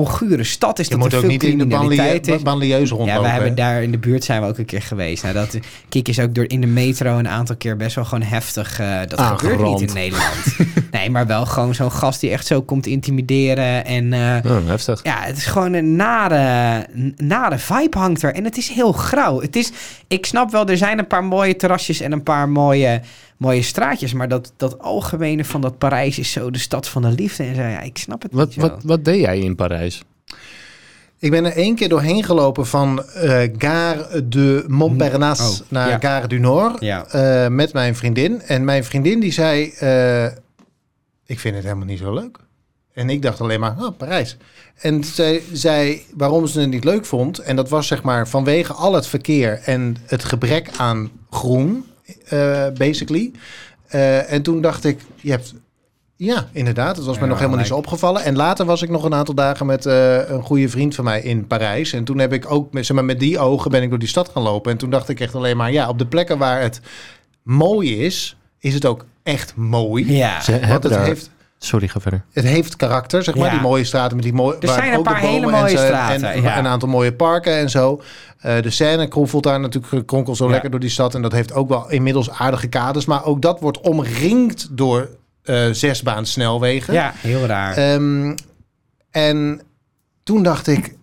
[0.00, 0.84] ongure stad is.
[0.84, 3.22] Je dat moet ook veel niet in de banlieue- banlieues Ja, rondlopen.
[3.22, 5.22] we hebben daar in de buurt zijn we ook een keer geweest.
[5.22, 5.58] Nou, dat
[5.88, 8.78] Kik is ook door in de metro een aantal keer best wel gewoon heftig.
[8.80, 10.56] eh, dat gebeurt niet in Nederland.
[10.90, 13.84] nee, maar wel gewoon zo'n gast die echt zo komt intimideren.
[13.84, 15.00] En eh, Oh, heftig.
[15.02, 16.86] ja, het is gewoon een nare,
[17.16, 18.34] nare vibe hangt er.
[18.34, 19.40] En het is heel grauw.
[19.40, 19.70] Het is,
[20.08, 23.00] ik snap wel, er zijn een paar mooie terrasjes en een paar mooie,
[23.40, 24.12] mooie straatjes.
[24.12, 27.42] Maar dat, dat algemene van dat Parijs is zo de stad van de liefde.
[27.44, 28.60] En zo, ja, ik snap het Wat, niet zo.
[28.60, 30.02] wat, wat deed jij in Parijs?
[31.18, 35.98] Ik ben er één keer doorheen gelopen van eh, Gare de Montparnasse Oh, naar ja.
[35.98, 37.06] Gare du Nord Ja.
[37.06, 38.42] eh, met mijn vriendin.
[38.42, 40.24] En mijn vriendin die zei, eh,
[41.26, 42.38] ik vind het helemaal niet zo leuk.
[42.92, 44.36] En ik dacht alleen maar, oh, Parijs.
[44.76, 47.38] En zij zei waarom ze het niet leuk vond.
[47.38, 51.84] En dat was zeg maar vanwege al het verkeer en het gebrek aan groen,
[52.76, 53.30] basically.
[53.86, 55.54] Eh, en toen dacht ik, je hebt...
[56.16, 56.96] Ja, inderdaad.
[56.96, 58.22] Dat was me Ja, nog helemaal niet zo opgevallen.
[58.24, 61.20] En later was ik nog een aantal dagen met eh, een goede vriend van mij
[61.20, 61.92] in Parijs.
[61.92, 64.08] En toen heb ik ook, met- zeg maar, met die ogen ben ik door die
[64.08, 64.72] stad gaan lopen.
[64.72, 66.80] En toen dacht ik echt alleen maar, ja, op de plekken waar het
[67.42, 70.12] mooi is, is het ook echt mooi.
[70.16, 70.40] Ja.
[70.40, 71.08] Ze Want hebben het daar...
[71.08, 71.30] heeft,
[71.62, 72.24] Sorry, ga verder.
[72.32, 73.44] het heeft karakter, zeg maar.
[73.46, 73.50] Ja.
[73.52, 74.56] Die mooie straten met die mooie...
[74.60, 76.58] Er waar zijn een paar hele bomen en mooie zo- straten, En ja.
[76.58, 78.02] een aantal mooie parken en zo.
[78.38, 80.50] Eh, de Seine kronkelt daar natuurlijk kronkelt zo Ja.
[80.50, 81.14] lekker door die stad.
[81.14, 83.04] En dat heeft ook wel inmiddels aardige kaders.
[83.04, 85.08] Maar ook dat wordt omringd door
[85.42, 86.94] eh zesbaan snelwegen.
[86.94, 87.74] ja, heel raar.
[87.76, 88.34] Ehm,
[89.10, 89.60] en
[90.22, 90.94] toen dacht ik,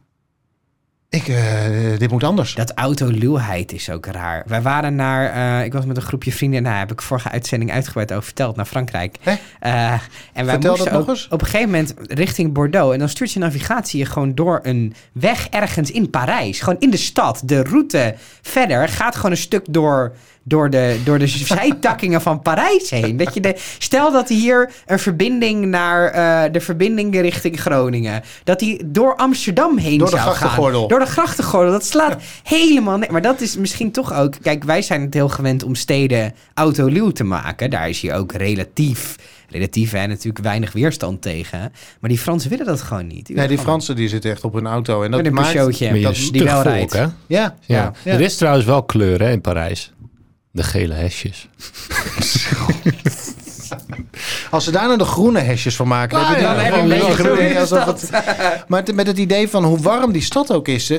[1.09, 2.55] ik, eh, dit moet anders.
[2.55, 4.43] Dat autoluwheid is ook raar.
[4.47, 7.71] Wij waren naar, eh, ik was met een groepje vrienden, nou heb ik vorige uitzending
[7.71, 9.17] uitgebreid over verteld, naar Frankrijk.
[9.23, 9.99] Eh, en
[10.33, 11.27] wij Vertel moesten dat nog ook eens.
[11.29, 12.93] op een gegeven moment richting Bordeaux.
[12.93, 16.59] En dan stuurt je navigatie je gewoon door een weg ergens in Parijs.
[16.59, 17.41] Gewoon in de stad.
[17.45, 20.15] De route verder gaat gewoon een stuk door,
[20.47, 23.17] door, de, door de zijtakkingen van Parijs heen.
[23.17, 28.21] Dat je de, stel dat hier een verbinding naar eh, de verbinding richting Groningen.
[28.43, 30.36] Dat die door Amsterdam heen Door de zou gaan.
[30.36, 30.88] grachtengordel.
[30.88, 31.71] Door de grachtengordel.
[31.71, 33.12] Dat slaat helemaal nee.
[33.12, 34.33] Maar dat is misschien toch ook...
[34.41, 37.69] Kijk, wij zijn het heel gewend om steden autoluw te maken.
[37.69, 39.15] Daar is hier ook relatief...
[39.49, 41.60] Relatief, hè, natuurlijk weinig weerstand tegen.
[41.99, 43.29] Maar die Fransen willen dat gewoon niet.
[43.29, 45.03] Nee, die Fransen die zitten echt op hun auto.
[45.03, 45.53] En dat Met een maakt...
[46.03, 46.93] Dat- is die wel rijdt.
[46.93, 47.15] Ja.
[47.27, 47.55] ja.
[47.65, 47.93] ja.
[48.03, 49.93] Er is trouwens wel kleur hè, in Parijs.
[50.57, 51.47] De gele hesjes.
[54.51, 56.17] Als ze daar nou de groene hesjes van maken...
[56.17, 56.97] Ah, heb je ja, die dan heb je gewoon
[57.38, 60.67] een beetje groen, alsof het- Maar met het idee van hoe warm die stad ook
[60.67, 60.91] is.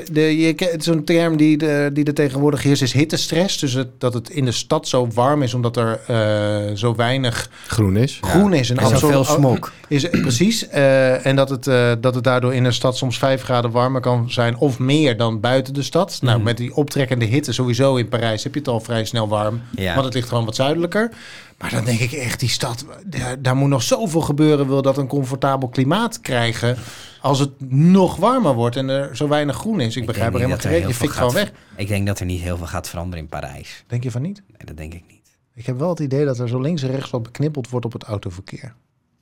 [0.77, 3.57] Zo'n term die, de, die er tegenwoordig is, is hittestress.
[3.59, 7.49] Dus het, dat het in de stad zo warm is omdat er eh, zo weinig
[7.67, 8.17] Groen is.
[8.21, 8.69] groen is.
[8.69, 9.71] En, zoveel smog.
[9.87, 10.67] Is, precies.
[10.67, 14.01] eh, en dat het, eh, dat het daardoor in een stad soms 5 graden warmer
[14.01, 14.57] kan zijn.
[14.57, 16.17] Of meer dan buiten de stad.
[16.21, 16.45] Nou, Mhm.
[16.45, 19.61] met die optrekkende hitte sowieso in Parijs heb je het al vrij snel warm.
[19.75, 19.93] Ja.
[19.93, 21.09] Want het ligt gewoon wat zuidelijker.
[21.59, 24.67] Maar dan denk ik echt, die stad, daar, daar moet nog zoveel gebeuren.
[24.67, 26.77] Wil dat een comfortabel klimaat krijgen.
[27.21, 29.95] Als het nog warmer wordt en er zo weinig groen is.
[29.95, 31.51] Ik, Ik begrijp er helemaal geen Je fikt gewoon weg.
[31.75, 33.83] Ik denk dat er niet heel veel gaat veranderen in Parijs.
[33.87, 34.41] Denk je van niet?
[34.47, 35.37] Nee, dat denk ik niet.
[35.55, 37.93] Ik heb wel het idee dat er zo links en rechts wat beknippeld wordt op
[37.93, 38.73] het autoverkeer.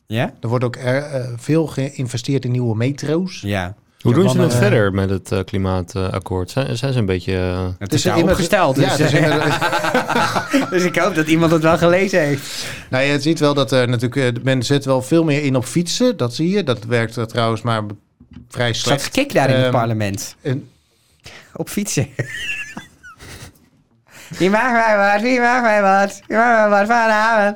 [0.08, 0.34] Ja?
[0.40, 3.42] Er wordt ook er, eh, veel geïnvesteerd in nieuwe metro's.
[3.42, 3.76] Ja.
[4.02, 6.50] Hoe doen ze het eh, verder met het eh, klimaatakkoord?
[6.52, 7.34] Zijn, zijn ze een beetje...
[7.38, 8.76] eh, Het is iemand- opgesteld.
[8.76, 12.66] Dus, Ja, dus ik hoop dat iemand het wel gelezen heeft.
[12.90, 16.18] Nou, je ziet wel dat er natuurlijk, men zet wel veel meer in op fietsen.
[16.18, 16.64] Dat zie je.
[16.64, 17.84] Dat werkt trouwens maar
[18.50, 19.10] vrij slecht.
[19.10, 20.36] kik daar in het Ehm, parlement.
[20.42, 20.70] En,
[21.54, 22.08] Op fietsen.
[24.38, 25.22] Wie mag mij wat?
[25.22, 26.22] Wie mag mij wat?
[26.28, 27.56] Wie mag mij wat vanavond?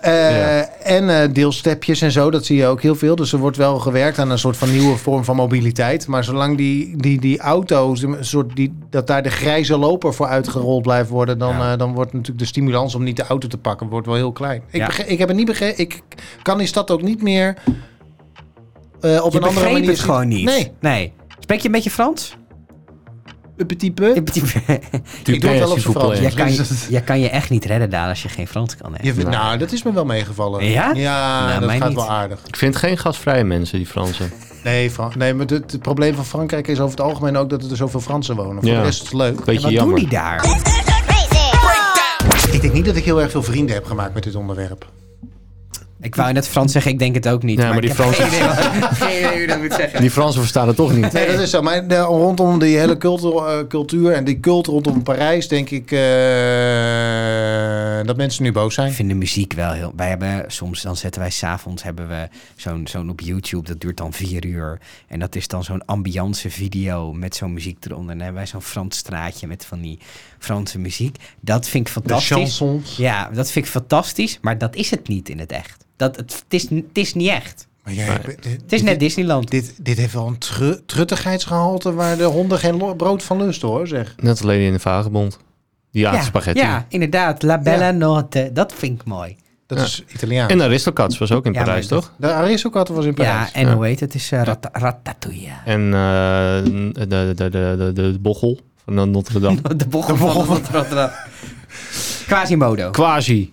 [0.00, 0.68] Eh, Ja.
[0.82, 3.16] en eh, deelstepjes en zo, dat zie je ook heel veel.
[3.16, 6.06] Dus er wordt wel gewerkt aan een soort van nieuwe vorm van mobiliteit.
[6.06, 10.26] Maar zolang die, die, die auto's, een soort die, dat daar de grijze loper voor
[10.26, 11.72] uitgerold blijft worden, dan, Ja.
[11.72, 14.32] eh, dan wordt natuurlijk de stimulans om niet de auto te pakken, wordt wel heel
[14.32, 14.62] klein.
[14.70, 15.04] Ik, Ja.
[15.06, 15.78] ik heb het niet begrepen.
[15.78, 16.00] Ik
[16.42, 17.54] kan die stad ook niet meer
[19.00, 20.44] op Je een andere begreep manier het gewoon niet.
[20.44, 20.72] Nee.
[20.80, 21.12] nee.
[21.38, 22.36] Spreek je een beetje Frans?
[23.58, 24.12] Een petit peu.
[24.14, 26.18] Ik Ik doe het wel op zijn Frans.
[26.18, 28.94] Jij kan, je, jij kan je echt niet redden daar als je geen Frans kan.
[29.02, 30.64] Je, vindt- nou, dat is me wel meegevallen.
[30.64, 30.92] Ja?
[30.94, 31.96] Ja, Nou, dat gaat niet.
[31.96, 32.40] wel aardig.
[32.46, 34.30] Ik vind geen gastvrije mensen, die Fransen.
[34.64, 37.70] Nee, Fran- nee maar het, het probleem van Frankrijk is over het algemeen ook dat
[37.70, 38.62] er zoveel Fransen wonen.
[38.62, 38.78] Voor Ja.
[38.78, 39.38] de rest is het leuk.
[39.38, 39.94] En Beetje wat jammer.
[39.96, 40.44] doen die daar?
[42.52, 44.86] Ik denk niet dat ik heel erg veel vrienden heb gemaakt met dit onderwerp.
[46.00, 47.58] Ik wou net Frans zeggen, ik denk het ook niet.
[47.58, 48.58] Ja, maar die Fransen- geen idee wat-
[48.98, 50.00] geen idee hoe je dat moet zeggen.
[50.00, 51.12] Die Fransen verstaan het toch niet.
[51.12, 51.62] Nee, dat is zo.
[51.62, 55.92] Maar de- rondom die hele cultuur, eh, cultuur en die cult rondom Parijs, denk ik
[55.92, 55.98] eh,
[58.06, 58.88] dat mensen nu boos zijn.
[58.88, 59.92] Ik vind de muziek wel heel...
[59.96, 63.68] Wij hebben soms, dan zetten wij s'avonds hebben we zo'n zo'n op YouTube.
[63.68, 64.78] Dat duurt dan vier uur.
[65.08, 68.10] En dat is dan zo'n ambiance video met zo'n muziek eronder.
[68.10, 69.98] En dan hebben wij zo'n Frans straatje met van die
[70.38, 71.16] Franse muziek.
[71.40, 72.36] Dat vind ik De fantastisch.
[72.36, 72.96] chansons.
[72.96, 74.38] Ja, dat vind ik fantastisch.
[74.42, 75.86] Maar dat is het niet in het echt.
[75.98, 77.66] Dat, het, het, is, het is niet echt.
[77.84, 79.50] Maar jij, dit, Het is net Disneyland.
[79.50, 83.86] Dit, dit heeft wel een tru truttigheidsgehalte waar de honden geen brood van lusten hoor,
[83.86, 84.14] zeg.
[84.16, 85.38] Net alleen in de vagebond.
[85.92, 86.60] Die ja, spaghetti.
[86.60, 87.42] ja, inderdaad.
[87.42, 87.90] La Bella Ja.
[87.90, 88.50] Notte.
[88.52, 89.36] Dat vind ik mooi.
[89.66, 89.84] Dat Ja.
[89.84, 90.52] is Italiaans.
[90.52, 92.12] En Aristocats was ook in Ja, Parijs, toch?
[92.16, 93.52] de Aristocat was in Ja, Parijs.
[93.52, 93.74] en Ja.
[93.74, 94.12] hoe heet het?
[94.12, 95.50] Het is eh, rat- ratatouille.
[95.64, 95.90] En eh,
[96.94, 99.60] de, de, de, de, de, bochel van Notre Dame.
[99.76, 101.10] De bochel van Rotterdam.
[102.26, 102.90] Quasimodo.
[102.90, 103.52] Quasi.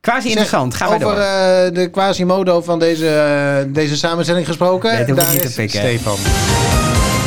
[0.00, 0.74] Quasi interessant.
[0.74, 1.12] Gaan Over door.
[1.12, 4.92] eh, de Quasimodo van deze, eh, deze samenstelling gesproken.
[4.92, 5.80] Nee, dat Daar ik niet is te pikken.
[5.80, 6.16] Stefan.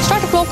[0.04, 0.48] Start de klok.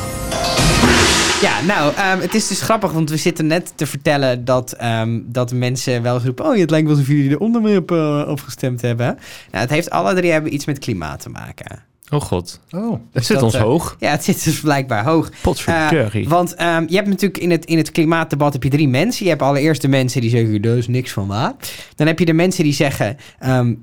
[1.42, 5.20] Ja, nou, ehm, het is dus grappig, want we zitten net te vertellen dat, ehm,
[5.26, 6.46] dat mensen wel eens roepen...
[6.46, 9.06] oh, het lijkt wel alsof jullie de onderwerp eh, afgestemd hebben.
[9.52, 11.84] Nou, het heeft alle drie hebben iets met klimaat te maken.
[12.12, 12.60] Oh god.
[12.72, 13.00] Oh.
[13.12, 13.96] Het zit dat, ons eh, hoog.
[14.00, 15.30] Ja, het zit dus blijkbaar hoog.
[15.42, 16.24] Potverdorie.
[16.24, 19.24] Eh, want ehm, je hebt natuurlijk in het, in het klimaatdebat heb je drie mensen.
[19.24, 21.54] Je hebt allereerst de mensen die zeggen, er is niks van waar.
[21.96, 23.74] Dan heb je de mensen die zeggen, ehm,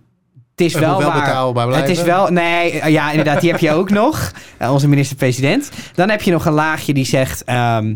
[0.50, 1.52] het is wel, waar.
[1.52, 1.80] blijven.
[1.80, 4.32] Het is wel, nee, eh, ja, inderdaad, die heb je ook nog.
[4.60, 5.70] Onze minister-president.
[5.94, 7.94] Dan heb je nog een laagje die zegt, ehm,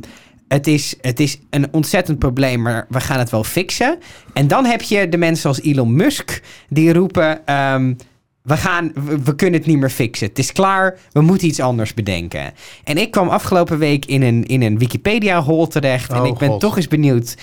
[0.49, 3.99] het, is, het is een ontzettend probleem, maar we gaan het wel fixen.
[4.33, 7.95] En dan heb je de mensen als Elon Musk die roepen, ehm,
[8.43, 10.27] we, gaan, we, we kunnen het niet meer fixen.
[10.29, 12.53] Het is klaar, we moeten iets anders bedenken.
[12.85, 16.11] En ik kwam afgelopen week in een, in een Wikipedia-hol terecht.
[16.13, 16.61] en Oh, ik ben God.
[16.61, 17.37] toch eens benieuwd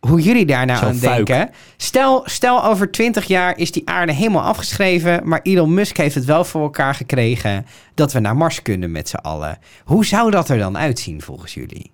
[0.00, 1.26] hoe jullie daar nou aan fuik.
[1.26, 1.50] denken.
[1.76, 5.20] Stel, stel over 20 jaar is die aarde helemaal afgeschreven.
[5.28, 9.08] Maar Elon Musk heeft het wel voor elkaar gekregen dat we naar Mars kunnen met
[9.08, 9.58] z'n allen.
[9.84, 11.92] Hoe zou dat er dan uitzien volgens jullie?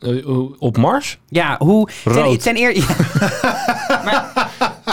[0.00, 0.26] Eh,
[0.58, 1.18] op Mars?
[1.28, 1.88] Ja, hoe...
[2.04, 2.42] Ten, Rood.
[2.42, 2.86] ten eer, ja.
[4.04, 4.45] maar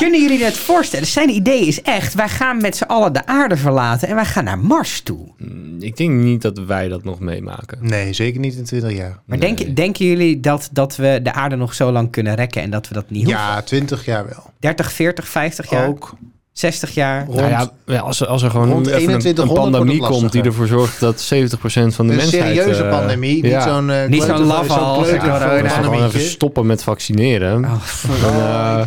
[0.03, 1.07] kunnen jullie het voorstellen?
[1.07, 4.43] Zijn idee is echt, wij gaan met z'n allen de aarde verlaten en wij gaan
[4.43, 5.27] naar Mars toe.
[5.37, 7.77] Mm, Ik denk niet dat wij dat nog meemaken.
[7.81, 9.19] Nee, zeker niet in 20 jaar.
[9.25, 9.73] Maar Nee.
[9.73, 12.93] denken jullie dat, dat we de aarde nog zo lang kunnen rekken en dat we
[12.93, 13.41] dat niet hoeven?
[13.41, 14.51] Ja, 20 jaar wel.
[14.59, 15.87] 30, 40, 50 jaar?
[15.87, 16.13] Ook.
[16.53, 17.25] 60 jaar?
[17.25, 20.09] Rond, Nou ja, als, er- als er gewoon rond nu even een, een 2100 pandemie
[20.19, 22.31] komt die ervoor zorgt dat 70% van de een mensheid...
[22.55, 23.43] serieuze eh, pandemie.
[23.43, 25.49] Niet zo'n uh, Niet zo'n laffe als kleuter, corona.
[25.57, 27.65] zo'n Als we gewoon even stoppen met vaccineren.
[27.65, 27.71] Oh,
[28.21, 28.85] Dan, eh,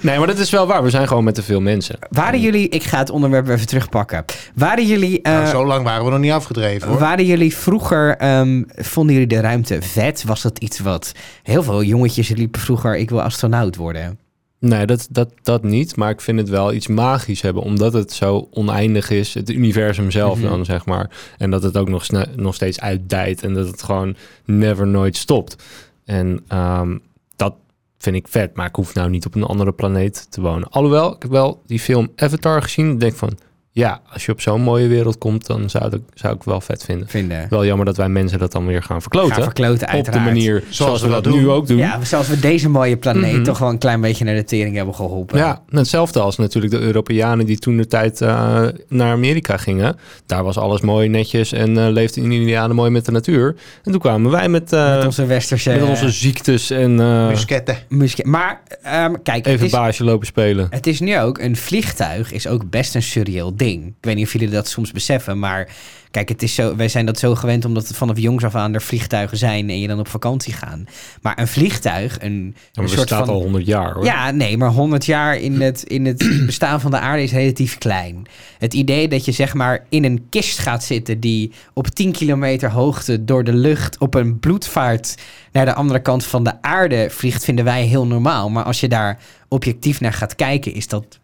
[0.00, 0.82] nee, maar dat is wel waar.
[0.82, 1.98] We zijn gewoon met te veel mensen.
[2.10, 4.24] Waren jullie, ik ga het onderwerp even terugpakken.
[4.54, 6.98] Waren jullie, eh, Nou, zo lang waren we nog niet afgedreven hoor.
[6.98, 10.24] waren jullie vroeger, ehm, vonden jullie de ruimte vet?
[10.24, 11.12] Was dat iets wat,
[11.42, 14.18] heel veel jongetjes liepen vroeger, ik wil astronaut worden.
[14.60, 15.96] Nee, dat, dat, dat niet.
[15.96, 17.62] Maar ik vind het wel iets magisch hebben.
[17.62, 19.34] Omdat het zo oneindig is.
[19.34, 20.48] Het universum zelf Mhm.
[20.48, 21.10] dan, zeg maar.
[21.38, 23.42] En dat het ook nog, nog steeds uitdijt.
[23.42, 25.56] En dat het gewoon never nooit stopt.
[26.04, 26.96] En ehm,
[27.36, 27.54] dat
[27.98, 28.56] vind ik vet.
[28.56, 30.68] Maar ik hoef nou niet op een andere planeet te wonen.
[30.70, 32.90] Alhoewel, ik heb wel die film Avatar gezien.
[32.92, 33.38] Ik denk van,
[33.72, 35.46] ja, als je op zo'n mooie wereld komt...
[35.46, 37.08] dan zou, ik zou ik wel vet vinden.
[37.08, 37.46] Vinden.
[37.50, 39.32] Wel jammer dat wij mensen dat dan weer gaan verkloten.
[39.34, 41.38] Gaan verkloten op de manier zoals, we dat, doen.
[41.38, 41.76] nu ook doen.
[41.76, 43.42] Ja, zoals we deze mooie planeet Mhm.
[43.42, 45.38] toch wel een klein beetje naar de tering hebben geholpen.
[45.38, 49.96] Ja, hetzelfde als natuurlijk de Europeanen die toen de tijd eh, naar Amerika gingen.
[50.26, 53.56] Daar was alles mooi netjes en eh leefden in Indianen mooi met de natuur.
[53.84, 55.70] En toen kwamen wij met, eh, Met onze westerse...
[55.70, 57.76] met onze ziektes en eh, Musketten.
[58.22, 60.66] Maar, ehm, kijk, het even is, baasje lopen spelen.
[60.70, 63.68] het is nu ook, een vliegtuig is ook best een surreëel ding.
[63.78, 65.68] Ik weet niet of jullie dat soms beseffen, maar...
[66.10, 68.74] Kijk, het is zo, wij zijn dat zo gewend omdat het vanaf jongs af aan
[68.74, 70.84] er vliegtuigen zijn en je dan op vakantie gaan.
[71.22, 73.34] Maar een vliegtuig, een, Ja, een soort staat van...
[73.34, 74.04] al 100 jaar hoor.
[74.04, 77.78] Ja, nee, maar 100 jaar in het, in het bestaan van de aarde is relatief
[77.78, 78.26] klein.
[78.58, 82.70] Het idee dat je zeg maar in een kist gaat zitten die op 10 kilometer
[82.70, 85.14] hoogte door de lucht op een bloedvaart
[85.52, 88.50] naar de andere kant van de aarde vliegt, vinden wij heel normaal.
[88.50, 91.19] Maar als je daar objectief naar gaat kijken, is dat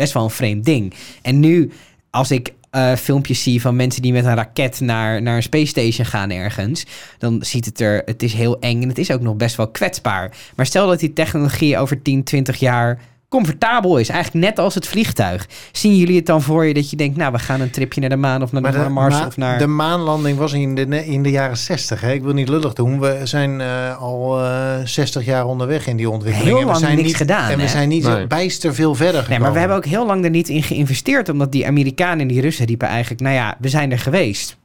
[0.00, 0.94] best wel een vreemd ding.
[1.22, 1.70] En nu,
[2.10, 5.66] als ik eh, filmpjes zie van mensen die met een raket naar, naar een space
[5.66, 6.86] station gaan ergens,
[7.18, 9.68] dan ziet het er, het is heel eng en het is ook nog best wel
[9.68, 10.36] kwetsbaar.
[10.56, 14.86] Maar stel dat die technologie over 10, 20 jaar comfortabel is, eigenlijk net als het
[14.86, 15.46] vliegtuig.
[15.72, 18.08] Zien jullie het dan voor je dat je denkt, nou, we gaan een tripje naar
[18.10, 19.58] de maan of naar, de, Mars ma- of naar...
[19.58, 22.00] de maanlanding was in de, in de jaren 60.
[22.00, 22.12] Hè?
[22.12, 23.00] Ik wil niet lullig doen.
[23.00, 26.48] We zijn eh, al eh 60 jaar onderweg in die ontwikkeling.
[26.50, 27.68] Heel En we lang zijn niks niet, gedaan, En we hè?
[27.68, 28.26] zijn niet Nee.
[28.26, 29.30] bijster veel verder gekomen.
[29.30, 32.26] Nee, maar we hebben ook heel lang er niet in geïnvesteerd, omdat die Amerikanen en
[32.28, 34.56] die Russen riepen eigenlijk, nou ja, we zijn er geweest.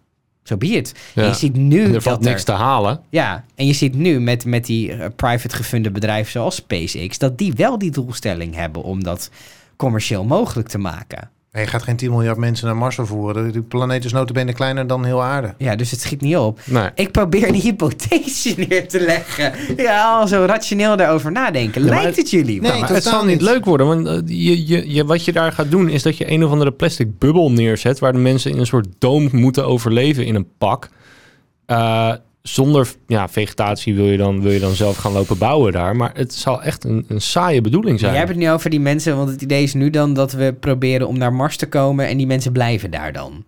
[0.46, 0.94] Zo be it.
[1.14, 1.22] Ja.
[1.22, 3.02] En je ziet nu er dat valt niks te halen.
[3.10, 7.18] Ja, en je ziet nu met, met die eh, private gefunde bedrijven zoals SpaceX...
[7.18, 9.30] dat die wel die doelstelling hebben om dat
[9.76, 11.30] commercieel mogelijk te maken.
[11.56, 13.52] Nee, je gaat geen 10 miljard mensen naar Mars vervoeren.
[13.54, 15.54] De planeet is notabene kleiner dan heel aarde.
[15.58, 16.60] Ja, dus het schiet niet op.
[16.66, 16.90] Nee.
[16.96, 19.54] Ik probeer die hypothese neer te leggen.
[19.78, 21.82] Ja, al zo rationeel daarover nadenken.
[21.82, 22.62] Lijkt het- het jullie?
[22.62, 25.52] Nee, maar het zal niet leuk worden, want eh, je, je, je, wat je daar
[25.52, 28.58] gaat doen is dat je een of andere plastic bubbel neerzet waar de mensen in
[28.60, 30.90] een soort doom moeten overleven in een pak.
[31.66, 32.12] Eh,
[32.48, 35.96] zonder ja, vegetatie wil je, dan, wil je dan zelf gaan lopen bouwen daar.
[35.96, 38.12] Maar het zal echt een, een saaie bedoeling zijn.
[38.12, 40.54] Jij hebt het nu over die mensen, want het idee is nu dan dat we
[40.60, 43.44] proberen om naar Mars te komen en die mensen blijven daar dan.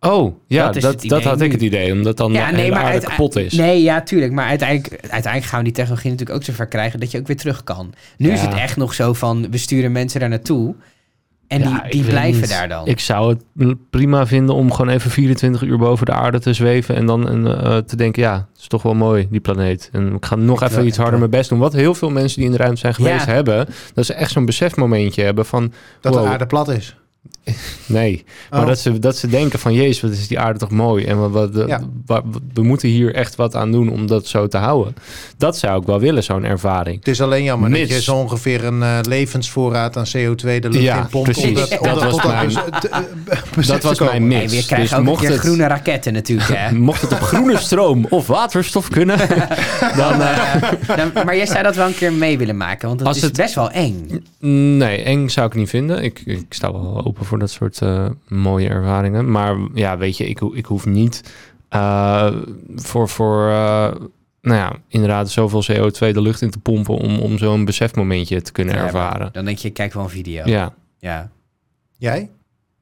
[0.00, 1.44] Oh, ja, Dat dat, had nu.
[1.44, 1.92] ik het idee.
[1.92, 3.52] Omdat dan de hele aarde uite- kapot is.
[3.52, 4.32] Nee, ja, tuurlijk.
[4.32, 7.36] Maar uiteindelijk, uiteindelijk gaan we die technologie natuurlijk ook zover krijgen dat je ook weer
[7.36, 7.92] terug kan.
[8.16, 8.48] Nu is Ja.
[8.48, 10.74] het echt nog zo van, we sturen mensen daar naartoe
[11.48, 12.50] en Ja, die, blijven niet.
[12.50, 12.86] daar dan.
[12.86, 16.94] Ik zou het prima vinden om gewoon even 24 uur boven de aarde te zweven.
[16.94, 19.88] En dan eh, te denken, ja, het is toch wel mooi, die planeet.
[19.92, 21.58] En ik ga nog Ik even iets harder mijn best doen.
[21.58, 23.32] Wat heel veel mensen die in de ruimte zijn geweest Ja.
[23.32, 23.66] hebben.
[23.94, 26.22] Dat ze echt zo'n besefmomentje hebben van, Dat Wow.
[26.24, 26.96] de aarde plat is.
[27.86, 28.24] Nee.
[28.50, 28.66] Maar Oh.
[28.66, 31.04] dat, ze, dat ze denken van, jezus, wat is die aarde toch mooi.
[31.04, 31.80] En wat, wat, Ja.
[32.06, 32.22] wa-
[32.54, 34.94] we moeten hier echt wat aan doen om dat zo te houden.
[35.36, 36.98] Dat zou ik wel willen, zo'n ervaring.
[36.98, 40.82] Het is alleen jammer dat je zo ongeveer een eh, levensvoorraad aan CO2 de lucht
[40.82, 41.30] Ja, in pompt.
[41.32, 41.48] precies.
[41.48, 42.48] Om dat, Dat was dat mijn-
[42.80, 42.98] te- eh,
[43.56, 44.54] besef Dat was mijn Hey, mix.
[44.54, 46.72] we krijgen Dus ook mocht keer het- groene raketten natuurlijk, hè?
[46.88, 49.18] Mocht het op groene stroom of waterstof kunnen,
[49.96, 50.20] dan...
[50.22, 53.08] eh, Eh, dan- maar jij zou dat wel een keer mee willen maken, want het
[53.08, 54.24] Als is het- best wel eng.
[54.78, 56.02] Nee, eng zou ik niet vinden.
[56.02, 59.30] Ik, ik sta wel open voor dat soort eh, mooie ervaringen.
[59.30, 61.32] Maar ja, weet je, ik, ik hoef niet
[61.68, 62.34] eh,
[62.74, 63.92] voor, voor eh,
[64.40, 68.52] nou ja, inderdaad zoveel CO2 de lucht in te pompen om, om zo'n besefmomentje te
[68.52, 69.32] kunnen Ja, ervaren.
[69.32, 70.42] Dan denk je, kijk wel een video.
[70.44, 71.30] Ja, ja.
[71.96, 72.30] Jij?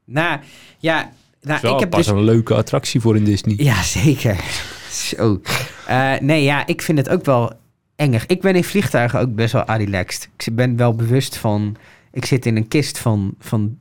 [0.04, 0.40] Nou,
[0.78, 3.54] ja, nou, ik heb pas dus een leuke attractie voor in Disney.
[3.58, 4.44] Ja, zeker.
[4.90, 5.40] Zo.
[5.86, 7.52] Eh, nee, ja, ik vind het ook wel
[7.96, 8.26] engig.
[8.26, 10.28] Ik ben in vliegtuigen ook best wel relaxed.
[10.36, 11.76] Ik ben wel bewust van...
[12.12, 13.78] Ik zit in een kist van, van,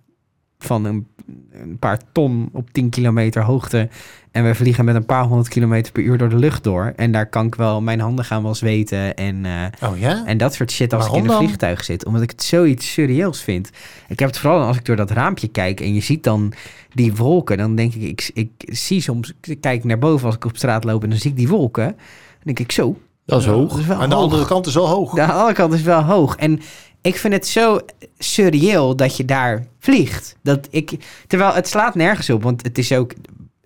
[0.65, 1.07] van een,
[1.51, 3.89] een paar ton op 10 kilometer hoogte.
[4.31, 6.93] En we vliegen met een paar honderd kilometer per uur door de lucht door.
[6.95, 7.81] En daar kan ik wel...
[7.81, 9.45] Mijn handen gaan wel zweten en...
[9.45, 10.25] eh, Oh ja?
[10.25, 12.05] en dat soort shit als ik in een vliegtuig zit.
[12.05, 13.69] Omdat ik het zoiets surreëels vind.
[14.07, 16.53] Ik heb het vooral als ik door dat raampje kijk en je ziet dan
[16.93, 17.57] die wolken.
[17.57, 20.83] Dan denk ik, ik, ik zie soms, ik kijk naar boven als ik op straat
[20.83, 21.85] loop en dan zie ik die wolken.
[21.87, 21.95] Dan
[22.43, 22.97] denk ik zo.
[23.25, 23.69] Dat is hoog.
[23.69, 24.23] Dat is wel Aan de hoog.
[24.23, 25.13] andere kant is wel hoog.
[25.13, 26.35] De andere kant is wel hoog.
[26.35, 26.59] En
[27.05, 27.79] ik vind het zo
[28.17, 30.35] surreëel dat je daar vliegt.
[30.43, 33.13] Dat ik, terwijl het slaat nergens op, want het is ook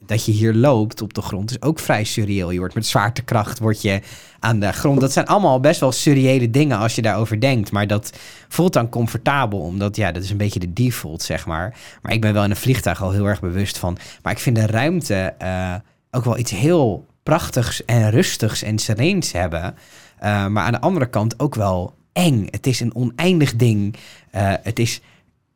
[0.06, 2.52] dat je hier loopt op de grond is ook vrij surreëel.
[2.52, 4.02] Je wordt met zwaartekracht word je
[4.39, 5.02] aan de grond.
[5.02, 7.71] Dat zijn allemaal best wel surreële dingen als je daarover denkt.
[7.71, 11.78] Maar dat voelt dan comfortabel, omdat ja, dat is een beetje de default, zeg maar.
[12.02, 13.97] Maar ik ben wel in een vliegtuig al heel erg bewust van.
[14.21, 15.75] Maar ik vind de ruimte eh,
[16.12, 19.75] ook wel iets heel prachtigs en rustigs en sereens hebben.
[20.23, 22.47] Uh, maar aan de andere kant ook wel eng.
[22.49, 23.95] Het is een oneindig ding.
[24.36, 25.01] Uh, het is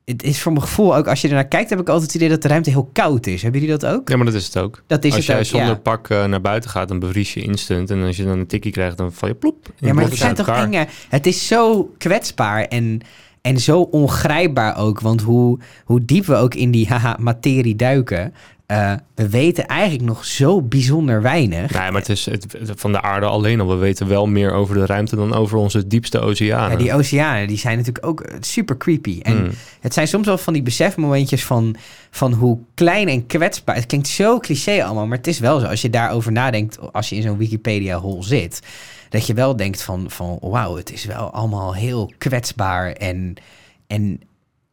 [0.05, 2.29] het is voor mijn gevoel ook, als je ernaar kijkt, heb ik altijd het idee
[2.29, 3.41] dat de ruimte heel koud is.
[3.41, 4.09] Hebben jullie dat ook?
[4.09, 4.83] Ja, maar dat is het ook.
[4.87, 5.75] Dat is als jij zonder ja.
[5.75, 7.89] pak uh, naar buiten gaat, dan bevries je instant.
[7.89, 9.73] En als je dan een tikkie krijgt, dan val je ploep.
[9.77, 10.87] Ja, maar het zijn toch enge...
[11.09, 13.01] Het is zo kwetsbaar en,
[13.41, 14.99] en zo ongrijpbaar ook.
[14.99, 18.33] Want hoe, hoe diep we ook in die haha, materie duiken...
[18.73, 21.71] Uh, we weten eigenlijk nog zo bijzonder weinig.
[21.71, 23.67] Nee, maar het is het, van de aarde alleen al.
[23.67, 26.71] We weten wel meer over de ruimte dan over onze diepste oceanen.
[26.71, 29.19] Ja, die oceanen die zijn natuurlijk ook super creepy.
[29.21, 29.51] En Hmm.
[29.79, 31.75] het zijn soms wel van die besefmomentjes van,
[32.11, 33.75] van hoe klein en kwetsbaar...
[33.75, 35.65] Het klinkt zo cliché allemaal, maar het is wel zo.
[35.65, 38.59] Als je daarover nadenkt, als je in zo'n Wikipedia-hol zit...
[39.09, 43.33] dat je wel denkt van, van wauw, het is wel allemaal heel kwetsbaar en,
[43.87, 44.21] en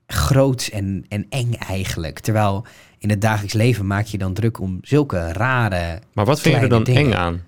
[0.06, 2.18] groots en, en eng eigenlijk.
[2.18, 2.64] Terwijl
[3.00, 5.98] in het dagelijks leven maak je dan druk om zulke rare.
[6.12, 7.02] Maar wat vind je er dan dingen.
[7.02, 7.42] eng aan?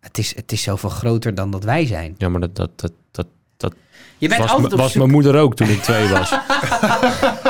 [0.00, 2.14] Het is, het is zoveel groter dan dat wij zijn.
[2.18, 3.74] Ja, maar dat, dat, dat, dat, dat
[4.18, 6.30] je bent was, altijd op was zoek- mijn moeder ook toen ik twee was.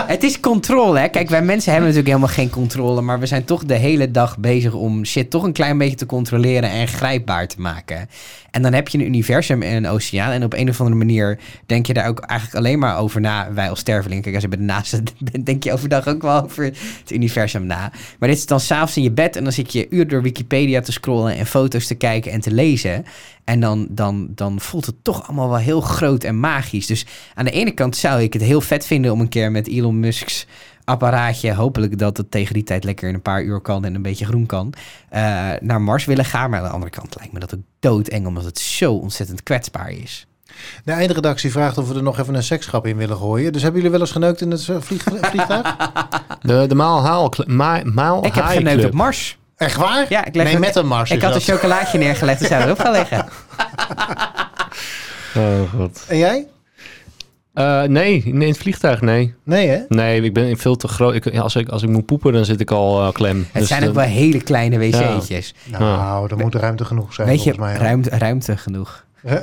[0.06, 1.08] Het is controle, hè?
[1.08, 4.38] Kijk, wij mensen hebben natuurlijk helemaal geen controle, maar we zijn toch de hele dag
[4.38, 8.08] bezig om shit toch een klein beetje te controleren en grijpbaar te maken.
[8.50, 11.38] En dan heb je een universum en een oceaan en op een of andere manier
[11.66, 13.52] denk je daar ook eigenlijk alleen maar over na.
[13.52, 14.98] Wij als stervelingen, kijk, als je bij de NASA
[15.32, 17.92] bent, denk je overdag ook wel over het universum na.
[18.18, 20.80] Maar dit is dan s'avonds in je bed en dan zit je uur door Wikipedia
[20.80, 23.04] te scrollen en foto's te kijken en te lezen.
[23.44, 26.87] En dan, dan, dan voelt het toch allemaal wel heel groot en magisch.
[26.87, 29.68] Dus aan de ene kant zou ik het heel vet vinden om een keer met
[29.68, 30.46] Elon Musk's
[30.85, 34.02] apparaatje, hopelijk dat het tegen die tijd lekker in een paar uur kan en een
[34.02, 34.72] beetje groen kan,
[35.14, 36.50] uh, naar Mars willen gaan.
[36.50, 39.90] Maar aan de andere kant lijkt me dat ook doodeng, omdat het zo ontzettend kwetsbaar
[39.90, 40.26] is.
[40.85, 43.52] De eindredactie vraagt of we er nog even een seksgrap in willen gooien.
[43.52, 45.76] Dus hebben jullie wel eens geneukt in het vlieg, vliegtuig?
[46.40, 48.90] De, de maal haal, ma, maal Ik heb geneukt club.
[48.90, 49.38] op Mars.
[49.56, 50.06] Echt waar?
[50.08, 51.10] Ja, ik leg nee, een- met een mars.
[51.10, 51.48] Ik had een dat.
[51.56, 53.26] chocolaatje neergelegd en zou erop gaan liggen.
[55.36, 56.04] Oh god.
[56.08, 56.46] En jij?
[57.54, 59.34] Uh, nee, in het vliegtuig, nee.
[59.44, 59.78] Nee, hè?
[59.88, 61.14] Nee, ik ben veel te groot.
[61.14, 63.38] Ik, als, ik, als ik moet poepen, dan zit ik al uh, klem.
[63.52, 65.54] Het Dus zijn ook wel hele kleine wc'tjes.
[65.64, 67.28] Nou, er moet ruimte genoeg zijn.
[67.28, 67.86] Weet je, volgens mij.
[67.86, 69.03] ruimte, ruimte genoeg.
[69.24, 69.42] Heb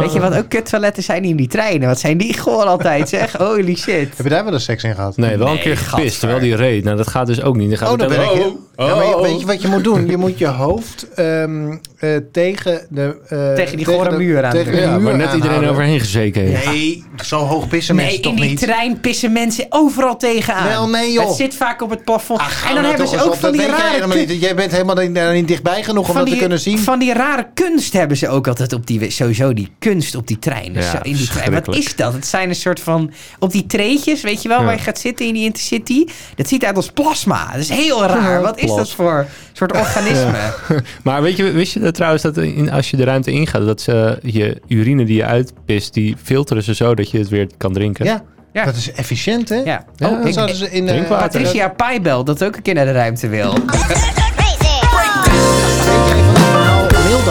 [0.00, 1.88] Weet je wat ook kuttoiletten zijn in die treinen?
[1.88, 3.32] Wat zijn die goor altijd, zeg?
[3.32, 4.08] Holy shit.
[4.22, 5.16] je daar wel eens seks in gehad?
[5.16, 6.84] Nee, wel een Nee, keer gepist, terwijl die reed.
[6.84, 7.68] Nou, dat gaat dus ook niet.
[7.68, 8.56] Dan gaat Oh, daar ben ik in.
[8.76, 10.06] Ja, maar je- weet je wat je moet doen?
[10.06, 13.16] Je moet je hoofd ehm, eh, tegen de...
[13.28, 15.42] eh, Tegen die gore de- muur aan tegen de- de Ja, muur waar net iedereen
[15.42, 15.70] aanhouden.
[15.70, 16.66] overheen gezeken heeft.
[16.66, 18.60] Nee, zo hoog pissen Nee, mensen in toch die niet?
[18.60, 20.68] trein pissen mensen overal tegenaan.
[20.68, 21.26] Wel, nee, joh.
[21.26, 22.40] Het zit vaak op het plafond.
[22.68, 24.38] En dan hebben ze ook op, van dat die rare.
[24.38, 26.78] Jij bent helemaal niet, daar niet dichtbij genoeg om dat die, te kunnen zien.
[26.78, 29.07] Van die rare kunst hebben ze ook altijd op die...
[29.08, 30.72] Sowieso die kunst op die trein.
[30.72, 31.52] Dus Ja, in die trein.
[31.52, 32.12] Wat is dat?
[32.12, 33.12] Het zijn een soort van...
[33.38, 34.64] Op die treetjes, weet je wel, Ja.
[34.64, 36.04] waar je gaat zitten in die Intercity.
[36.34, 37.50] Dat ziet uit als plasma.
[37.52, 38.42] Dat is heel raar.
[38.42, 40.54] Wat is dat voor soort organisme?
[41.02, 43.80] Maar weet je, wist je dat trouwens dat in, als je de ruimte ingaat, dat
[43.80, 47.72] ze je urine die je uitpist, die filteren ze zo dat je het weer kan
[47.72, 48.04] drinken?
[48.04, 48.64] Ja, Ja.
[48.64, 49.56] dat is efficiënt, hè?
[49.56, 49.84] Ja.
[49.96, 50.86] Ja, Oh, Dat ik, zouden ze in...
[50.86, 51.28] Drinkwater.
[51.40, 53.52] Patricia Paibel dat ook een keer naar de ruimte wil.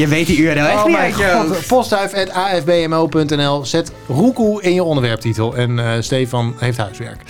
[0.00, 1.48] Je weet die URL echt Oh niet mijn uit je hoofd.
[1.48, 1.66] god.
[1.66, 3.64] Postduif.afbmo.nl.
[3.64, 5.56] Zet roekoe in je onderwerptitel.
[5.56, 7.20] En eh, Stefan heeft huiswerk.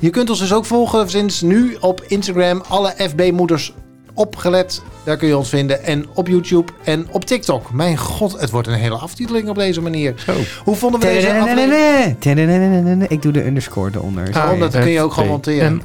[0.00, 2.62] Je kunt ons dus ook volgen sinds nu op Instagram.
[2.68, 3.72] Alle FB-moeders
[4.14, 4.82] opgelet.
[5.04, 5.84] Daar kun je ons vinden.
[5.84, 7.72] En op YouTube en op TikTok.
[7.72, 10.14] Mijn god, het wordt een hele aftiteling op deze manier.
[10.26, 10.32] Zo.
[10.64, 13.08] Hoe vonden we deze aflevering?
[13.08, 14.32] Ik doe de underscore eronder.
[14.58, 15.82] Dat kun je ook gewoon monteren.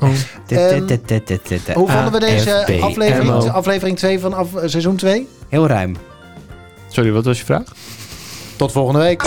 [1.73, 5.27] Hoe vonden we deze aflevering, aflevering 2 van seizoen 2?
[5.49, 5.95] Heel ruim.
[6.87, 7.63] Sorry, wat was je vraag?
[8.55, 9.23] Tot volgende week.